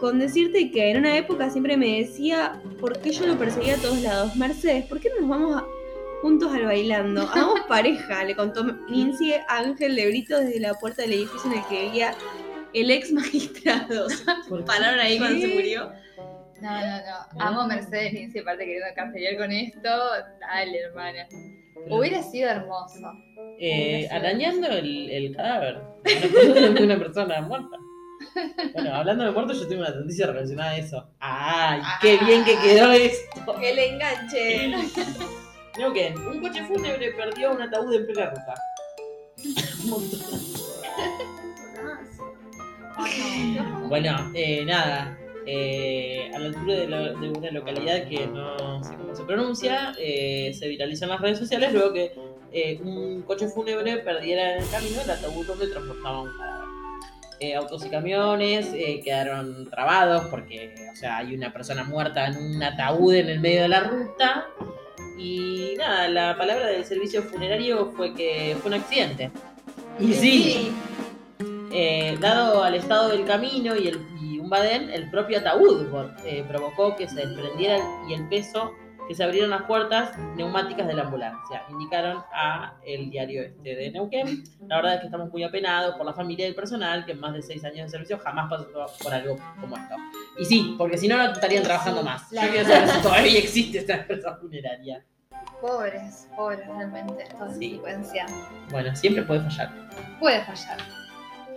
Con 0.00 0.18
decirte 0.18 0.70
que 0.70 0.90
en 0.90 0.98
una 0.98 1.16
época 1.16 1.50
siempre 1.50 1.76
me 1.76 1.98
decía 2.00 2.60
por 2.80 2.98
qué 3.00 3.10
yo 3.10 3.26
lo 3.26 3.36
perseguía 3.38 3.74
a 3.74 3.78
todos 3.78 4.00
lados. 4.02 4.36
Mercedes, 4.36 4.86
¿por 4.86 5.00
qué 5.00 5.08
no 5.10 5.20
nos 5.26 5.28
vamos 5.30 5.56
a- 5.62 5.66
juntos 6.22 6.52
al 6.52 6.64
bailando? 6.66 7.22
Hagamos 7.22 7.60
pareja, 7.68 8.24
le 8.24 8.36
contó 8.36 8.64
Nincy 8.88 9.32
a 9.34 9.44
Ángel 9.48 9.96
de 9.96 10.06
Brito 10.06 10.38
desde 10.38 10.60
la 10.60 10.74
puerta 10.74 11.02
del 11.02 11.14
edificio 11.14 11.50
en 11.52 11.58
el 11.58 11.64
que 11.66 11.82
vivía 11.86 12.14
el 12.74 12.90
ex 12.90 13.10
magistrado. 13.12 14.06
¿Por 14.48 14.60
qué? 14.60 14.64
Pararon 14.66 15.00
ahí 15.00 15.18
cuando 15.18 15.40
se 15.40 15.48
murió. 15.48 15.90
No, 16.60 16.70
no, 16.80 16.96
no. 16.98 17.40
Amo 17.40 17.60
a 17.62 17.66
Mercedes 17.68 18.12
Lindsay, 18.12 18.40
aparte 18.40 18.64
queriendo 18.64 18.88
cancelar 18.94 19.36
con 19.36 19.52
esto. 19.52 19.88
Dale, 20.40 20.78
hermana. 20.80 21.26
Hubiera 21.88 22.20
sido 22.22 22.50
hermoso. 22.50 23.12
Eh, 23.60 24.08
arañando 24.10 24.66
el, 24.68 25.10
el 25.10 25.34
cadáver 25.36 25.80
una 26.82 26.98
persona 26.98 27.40
muerta. 27.42 27.76
Bueno, 28.74 28.94
hablando 28.94 29.24
de 29.24 29.30
muertos, 29.32 29.60
yo 29.60 29.68
tengo 29.68 29.82
una 29.82 29.90
noticia 29.94 30.26
relacionada 30.26 30.70
a 30.70 30.76
eso. 30.78 31.08
¡Ay, 31.20 31.80
qué 32.00 32.16
bien 32.24 32.44
que 32.44 32.56
quedó 32.58 32.92
esto! 32.92 33.56
El 33.60 33.78
enganche. 33.78 34.72
Que 35.94 36.12
un 36.16 36.40
coche 36.40 36.64
fúnebre 36.64 37.12
perdió 37.12 37.52
un 37.52 37.62
ataúd 37.62 37.94
en 37.94 38.04
plena 38.06 38.30
ruta. 38.30 38.54
Un 39.84 39.90
montón. 39.90 40.18
Bueno, 43.88 44.30
eh, 44.34 44.64
nada. 44.64 45.16
eh, 45.46 46.30
a 46.34 46.38
la 46.40 46.46
altura 46.46 46.74
de, 46.74 46.88
la- 46.88 47.12
de 47.12 47.28
una 47.30 47.50
localidad 47.52 48.08
que 48.08 48.26
no 48.26 48.82
sé 48.84 48.96
cómo 48.96 49.14
se 49.14 49.22
pronuncia, 49.22 49.94
eh, 49.98 50.52
se 50.58 50.66
viralizó 50.68 51.04
en 51.04 51.10
las 51.12 51.20
redes 51.20 51.38
sociales 51.38 51.72
luego 51.72 51.92
que 51.92 52.12
eh, 52.52 52.78
un 52.82 53.22
coche 53.22 53.46
fúnebre 53.48 53.98
perdiera 53.98 54.56
en 54.56 54.62
el 54.64 54.68
camino 54.70 55.00
el 55.00 55.10
ataúd 55.10 55.46
donde 55.46 55.68
transportaba 55.68 56.22
un 56.22 56.32
cadáver. 56.36 56.67
Eh, 57.40 57.54
autos 57.54 57.86
y 57.86 57.88
camiones 57.88 58.70
eh, 58.74 59.00
quedaron 59.04 59.70
trabados 59.70 60.26
porque, 60.26 60.74
o 60.92 60.96
sea, 60.96 61.18
hay 61.18 61.34
una 61.36 61.52
persona 61.52 61.84
muerta 61.84 62.26
en 62.26 62.36
un 62.36 62.62
ataúd 62.62 63.14
en 63.14 63.28
el 63.28 63.38
medio 63.38 63.62
de 63.62 63.68
la 63.68 63.80
ruta. 63.80 64.46
Y 65.16 65.74
nada, 65.78 66.08
la 66.08 66.36
palabra 66.36 66.66
del 66.66 66.84
servicio 66.84 67.22
funerario 67.22 67.92
fue 67.96 68.14
que 68.14 68.56
fue 68.60 68.70
un 68.70 68.80
accidente. 68.80 69.30
Y 70.00 70.12
sí, 70.14 70.72
eh, 71.72 72.16
dado 72.20 72.64
al 72.64 72.74
estado 72.74 73.08
del 73.10 73.24
camino 73.24 73.76
y, 73.76 73.88
el, 73.88 74.00
y 74.20 74.38
un 74.40 74.50
badén, 74.50 74.90
el 74.90 75.08
propio 75.10 75.38
ataúd 75.38 75.86
provocó 76.48 76.96
que 76.96 77.08
se 77.08 77.26
desprendiera 77.26 77.78
y 78.08 78.14
el 78.14 78.28
peso 78.28 78.72
que 79.08 79.14
se 79.14 79.24
abrieron 79.24 79.48
las 79.50 79.62
puertas 79.62 80.16
neumáticas 80.36 80.86
de 80.86 80.92
la 80.94 81.04
ambulancia. 81.04 81.62
Indicaron 81.70 82.22
a 82.32 82.74
el 82.84 83.10
diario 83.10 83.42
este 83.42 83.74
de 83.74 83.90
Neuquén. 83.90 84.44
La 84.68 84.76
verdad 84.76 84.94
es 84.96 85.00
que 85.00 85.06
estamos 85.06 85.30
muy 85.32 85.42
apenados 85.42 85.96
por 85.96 86.04
la 86.06 86.12
familia 86.12 86.44
y 86.46 86.50
el 86.50 86.54
personal 86.54 87.06
que 87.06 87.12
en 87.12 87.20
más 87.20 87.32
de 87.32 87.42
seis 87.42 87.64
años 87.64 87.86
de 87.86 87.88
servicio 87.88 88.18
jamás 88.18 88.50
pasó 88.50 88.68
por 89.02 89.12
algo 89.14 89.36
como 89.60 89.76
esto. 89.76 89.94
Y 90.38 90.44
sí, 90.44 90.74
porque 90.76 90.98
si 90.98 91.08
no, 91.08 91.16
no 91.16 91.32
estarían 91.32 91.62
trabajando 91.62 92.02
más. 92.02 92.30
Yo 92.30 92.40
quiero 92.50 92.68
saber 92.68 92.88
si 92.88 93.00
todavía 93.02 93.38
existe 93.38 93.78
esta 93.78 93.94
empresa 93.94 94.36
funeraria. 94.36 95.02
Pobres, 95.60 96.28
pobres 96.36 96.66
realmente, 96.66 97.24
toda 97.36 97.52
Sí. 97.54 97.76
secuencia. 97.76 98.26
Bueno, 98.70 98.94
siempre 98.94 99.22
puede 99.24 99.40
fallar. 99.40 99.72
Puede 100.20 100.44
fallar. 100.44 100.78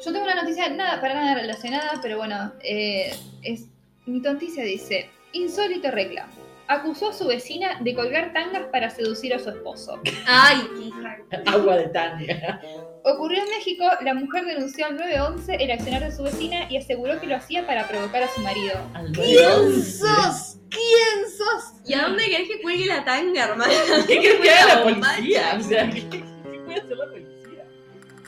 Yo 0.03 0.11
tengo 0.11 0.23
una 0.25 0.35
noticia 0.41 0.69
nada 0.69 0.99
para 1.01 1.13
nada 1.13 1.35
relacionada, 1.35 1.91
pero 2.01 2.17
bueno, 2.17 2.53
eh, 2.63 3.13
es 3.43 3.67
mi 4.07 4.21
tonticia 4.21 4.63
dice, 4.63 5.09
insólito 5.33 5.91
reclamo. 5.91 6.33
Acusó 6.71 7.09
a 7.09 7.13
su 7.13 7.27
vecina 7.27 7.77
de 7.81 7.93
colgar 7.93 8.31
tangas 8.31 8.67
para 8.71 8.89
seducir 8.89 9.33
a 9.33 9.39
su 9.39 9.49
esposo. 9.49 9.99
Ay, 10.25 10.61
qué 10.73 10.83
hija. 10.83 11.17
Agua 11.51 11.75
de 11.75 11.89
tanga. 11.89 12.61
Ocurrió 13.03 13.43
en 13.43 13.49
México, 13.49 13.83
la 13.99 14.13
mujer 14.13 14.45
denunció 14.45 14.85
al 14.85 14.95
911 14.95 15.55
el 15.59 15.69
accionar 15.69 16.01
de 16.01 16.15
su 16.15 16.23
vecina 16.23 16.71
y 16.71 16.77
aseguró 16.77 17.19
que 17.19 17.27
lo 17.27 17.35
hacía 17.35 17.67
para 17.67 17.89
provocar 17.89 18.23
a 18.23 18.29
su 18.29 18.39
marido. 18.39 18.75
¿Quién 19.13 19.83
sos? 19.83 20.59
¿Quién 20.69 21.29
sos? 21.37 21.73
¿Y 21.85 21.93
a 21.93 22.03
dónde 22.03 22.23
querés 22.23 22.47
que 22.47 22.61
cuelgue 22.61 22.85
la 22.85 23.03
tanga, 23.03 23.43
hermana? 23.43 23.73
¿Qué 24.07 24.19
crees 24.19 24.39
que 24.39 24.49
haga 24.53 24.75
la 24.75 24.83
policía? 24.83 25.57
O 25.59 25.63
sea, 25.63 25.89
¿qué, 25.89 26.07
qué 26.07 26.23
puede 26.63 26.79
hacer 26.79 26.95
la 26.95 27.05
policía? 27.09 27.40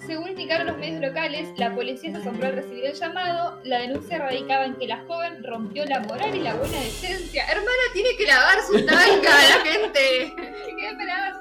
Según 0.06 0.30
indicaron 0.30 0.68
los 0.68 0.78
medios 0.78 1.02
locales, 1.02 1.48
la 1.58 1.74
policía 1.74 2.12
se 2.12 2.18
asombró 2.18 2.48
al 2.48 2.56
recibir 2.56 2.86
el 2.86 2.94
llamado. 2.94 3.60
La 3.64 3.80
denuncia 3.80 4.18
radicaba 4.18 4.66
en 4.66 4.76
que 4.76 4.88
la 4.88 5.04
joven 5.06 5.44
rompió 5.44 5.86
la 5.86 6.02
moral 6.02 6.36
y 6.36 6.40
la 6.40 6.56
buena 6.56 6.78
decencia. 6.80 7.46
Hermana, 7.46 7.84
tiene 7.94 8.10
que 8.18 8.26
lavar 8.26 8.58
su 8.66 8.86
tanga 8.86 9.22
la 9.22 9.66
gente. 9.72 10.34
¿Qué 10.78 10.88
esperabas? 10.88 11.38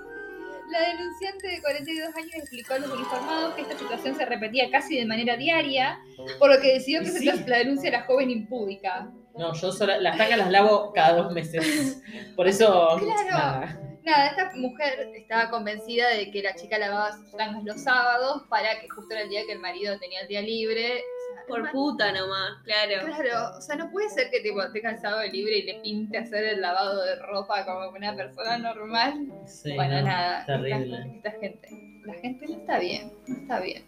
La 0.71 0.89
denunciante 0.89 1.49
de 1.49 1.61
42 1.61 2.17
años 2.17 2.35
explicó 2.35 2.75
a 2.75 2.79
los 2.79 2.91
uniformados 2.91 3.55
que 3.55 3.63
esta 3.63 3.77
situación 3.77 4.17
se 4.17 4.25
repetía 4.25 4.71
casi 4.71 4.97
de 4.97 5.05
manera 5.05 5.37
diaria, 5.37 6.01
por 6.39 6.51
lo 6.51 6.61
que 6.63 6.75
decidió 6.75 7.01
presentar 7.01 7.37
sí. 7.37 7.45
la 7.47 7.59
denuncia 7.59 7.91
a 7.91 7.93
la 7.93 8.03
joven 8.05 8.31
impúdica. 8.31 9.11
No, 9.37 9.55
yo 9.55 9.73
sola, 9.73 9.99
las 9.99 10.17
tangas 10.17 10.39
las 10.39 10.51
lavo 10.51 10.93
cada 10.95 11.15
dos 11.23 11.33
meses. 11.33 12.01
Por 12.37 12.49
eso. 12.49 12.97
Claro. 12.99 13.31
nada. 13.31 13.82
Nada, 14.05 14.27
esta 14.31 14.51
mujer 14.57 15.13
estaba 15.15 15.49
convencida 15.49 16.11
de 16.11 16.33
que 16.33 16.43
la 16.43 16.57
chica 16.57 16.77
lavaba 16.77 17.13
sus 17.13 17.31
tangas 17.37 17.63
los 17.63 17.81
sábados 17.81 18.43
para 18.49 18.81
que 18.81 18.89
justo 18.89 19.15
era 19.15 19.23
el 19.23 19.29
día 19.29 19.47
que 19.47 19.53
el 19.53 19.61
marido 19.61 19.97
tenía 20.01 20.23
el 20.23 20.29
día 20.29 20.43
libre. 20.43 21.05
O 21.31 21.35
sea, 21.35 21.47
Por 21.47 21.71
puta 21.71 22.11
nomás, 22.11 22.63
claro. 22.65 23.07
Claro, 23.07 23.57
o 23.57 23.61
sea, 23.61 23.77
no 23.77 23.93
puede 23.93 24.11
ser 24.11 24.29
que 24.31 24.41
tipo, 24.41 24.61
tenga 24.73 24.91
el 24.91 25.01
sábado 25.01 25.23
libre 25.31 25.59
y 25.59 25.63
le 25.63 25.75
pinte 25.83 26.19
hacer 26.19 26.45
el 26.45 26.61
lavado 26.61 27.05
de 27.05 27.15
ropa 27.17 27.65
como 27.65 27.91
una 27.91 28.17
persona 28.17 28.59
normal. 28.59 29.29
Sí, 29.47 29.73
bueno, 29.77 30.01
no, 30.01 30.07
nada. 30.07 30.47
Terrible. 30.47 30.97
Esta, 31.15 31.29
esta 31.29 31.41
gente. 31.41 31.69
La 32.05 32.15
gente 32.15 32.47
no 32.49 32.57
está 32.57 32.79
bien, 32.81 33.13
no 33.29 33.37
está 33.37 33.61
bien. 33.61 33.85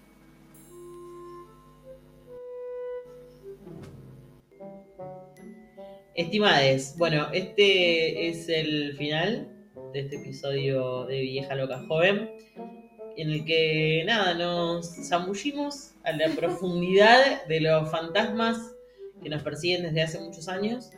Estimades, 6.15 6.95
bueno, 6.97 7.27
este 7.33 8.29
es 8.29 8.49
el 8.49 8.95
final 8.97 9.54
de 9.95 10.01
este 10.01 10.17
episodio 10.17 11.07
de 11.07 11.21
Vieja 11.21 11.55
Loca 11.55 11.79
Joven, 11.87 12.29
en 13.17 13.31
el 13.31 13.45
que 13.45 14.03
nada, 14.05 14.35
nos 14.35 15.09
zambullimos 15.09 15.93
a 16.03 16.11
la 16.11 16.29
profundidad 16.37 17.47
de 17.47 17.61
los 17.61 17.89
fantasmas 17.89 18.59
que 19.23 19.29
nos 19.29 19.43
persiguen 19.43 19.85
desde 19.85 20.03
hace 20.03 20.19
muchos 20.19 20.49
años. 20.49 20.91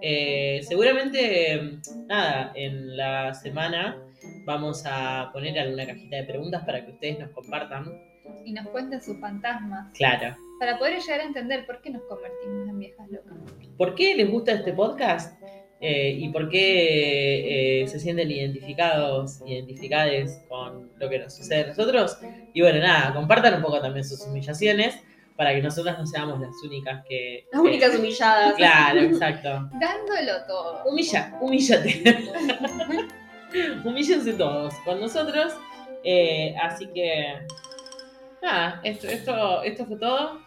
Eh, 0.00 0.62
seguramente, 0.66 1.78
nada, 2.06 2.52
en 2.54 2.96
la 2.96 3.34
semana 3.34 4.02
vamos 4.46 4.82
a 4.86 5.28
poner 5.34 5.58
alguna 5.58 5.86
cajita 5.86 6.16
de 6.16 6.24
preguntas 6.24 6.64
para 6.64 6.86
que 6.86 6.92
ustedes 6.92 7.18
nos 7.18 7.30
compartan. 7.32 8.00
Y 8.46 8.52
nos 8.54 8.66
cuenten 8.68 9.02
sus 9.02 9.20
fantasmas. 9.20 9.92
Claro. 9.92 10.34
Para 10.58 10.78
poder 10.78 11.00
llegar 11.00 11.20
a 11.20 11.24
entender 11.24 11.66
por 11.66 11.82
qué 11.82 11.90
nos 11.90 12.02
convertimos 12.04 12.66
en 12.66 12.78
viejas 12.78 13.10
locas. 13.10 13.36
¿Por 13.76 13.94
qué 13.94 14.14
les 14.14 14.30
gusta 14.30 14.52
este 14.52 14.72
podcast? 14.72 15.37
Eh, 15.80 16.16
¿Y 16.18 16.28
por 16.30 16.48
qué 16.48 17.82
eh, 17.82 17.88
se 17.88 18.00
sienten 18.00 18.30
identificados, 18.30 19.40
identificades 19.46 20.42
con 20.48 20.90
lo 20.98 21.08
que 21.08 21.20
nos 21.20 21.36
sucede 21.36 21.64
a 21.64 21.66
nosotros? 21.68 22.18
Y 22.52 22.62
bueno, 22.62 22.80
nada, 22.80 23.14
compartan 23.14 23.54
un 23.54 23.62
poco 23.62 23.80
también 23.80 24.04
sus 24.04 24.20
humillaciones 24.26 24.98
para 25.36 25.54
que 25.54 25.62
nosotras 25.62 25.96
no 25.96 26.04
seamos 26.04 26.40
las 26.40 26.54
únicas 26.64 27.04
que... 27.08 27.46
Las 27.52 27.60
únicas 27.60 27.96
humilladas. 27.96 28.54
Claro, 28.54 29.00
exacto. 29.02 29.48
Dándolo 29.80 30.44
todo. 30.48 30.82
Humilla, 30.84 31.38
humíllate. 31.40 32.02
Humíllense 33.84 34.32
todos 34.32 34.74
con 34.84 35.00
nosotros. 35.00 35.54
Eh, 36.02 36.54
así 36.60 36.88
que, 36.88 37.38
nada, 38.42 38.80
esto, 38.82 39.06
esto, 39.06 39.62
esto 39.62 39.86
fue 39.86 39.96
todo. 39.96 40.40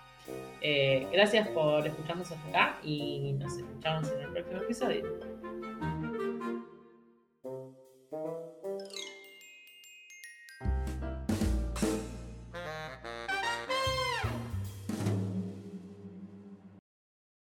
Eh, 0.61 1.07
gracias 1.11 1.47
por 1.49 1.85
escucharnos 1.87 2.31
hasta 2.31 2.49
acá 2.49 2.79
y 2.83 3.33
nos 3.39 3.57
escuchamos 3.57 4.11
en 4.11 4.21
el 4.21 4.29
próximo 4.29 4.61
episodio. 4.61 5.30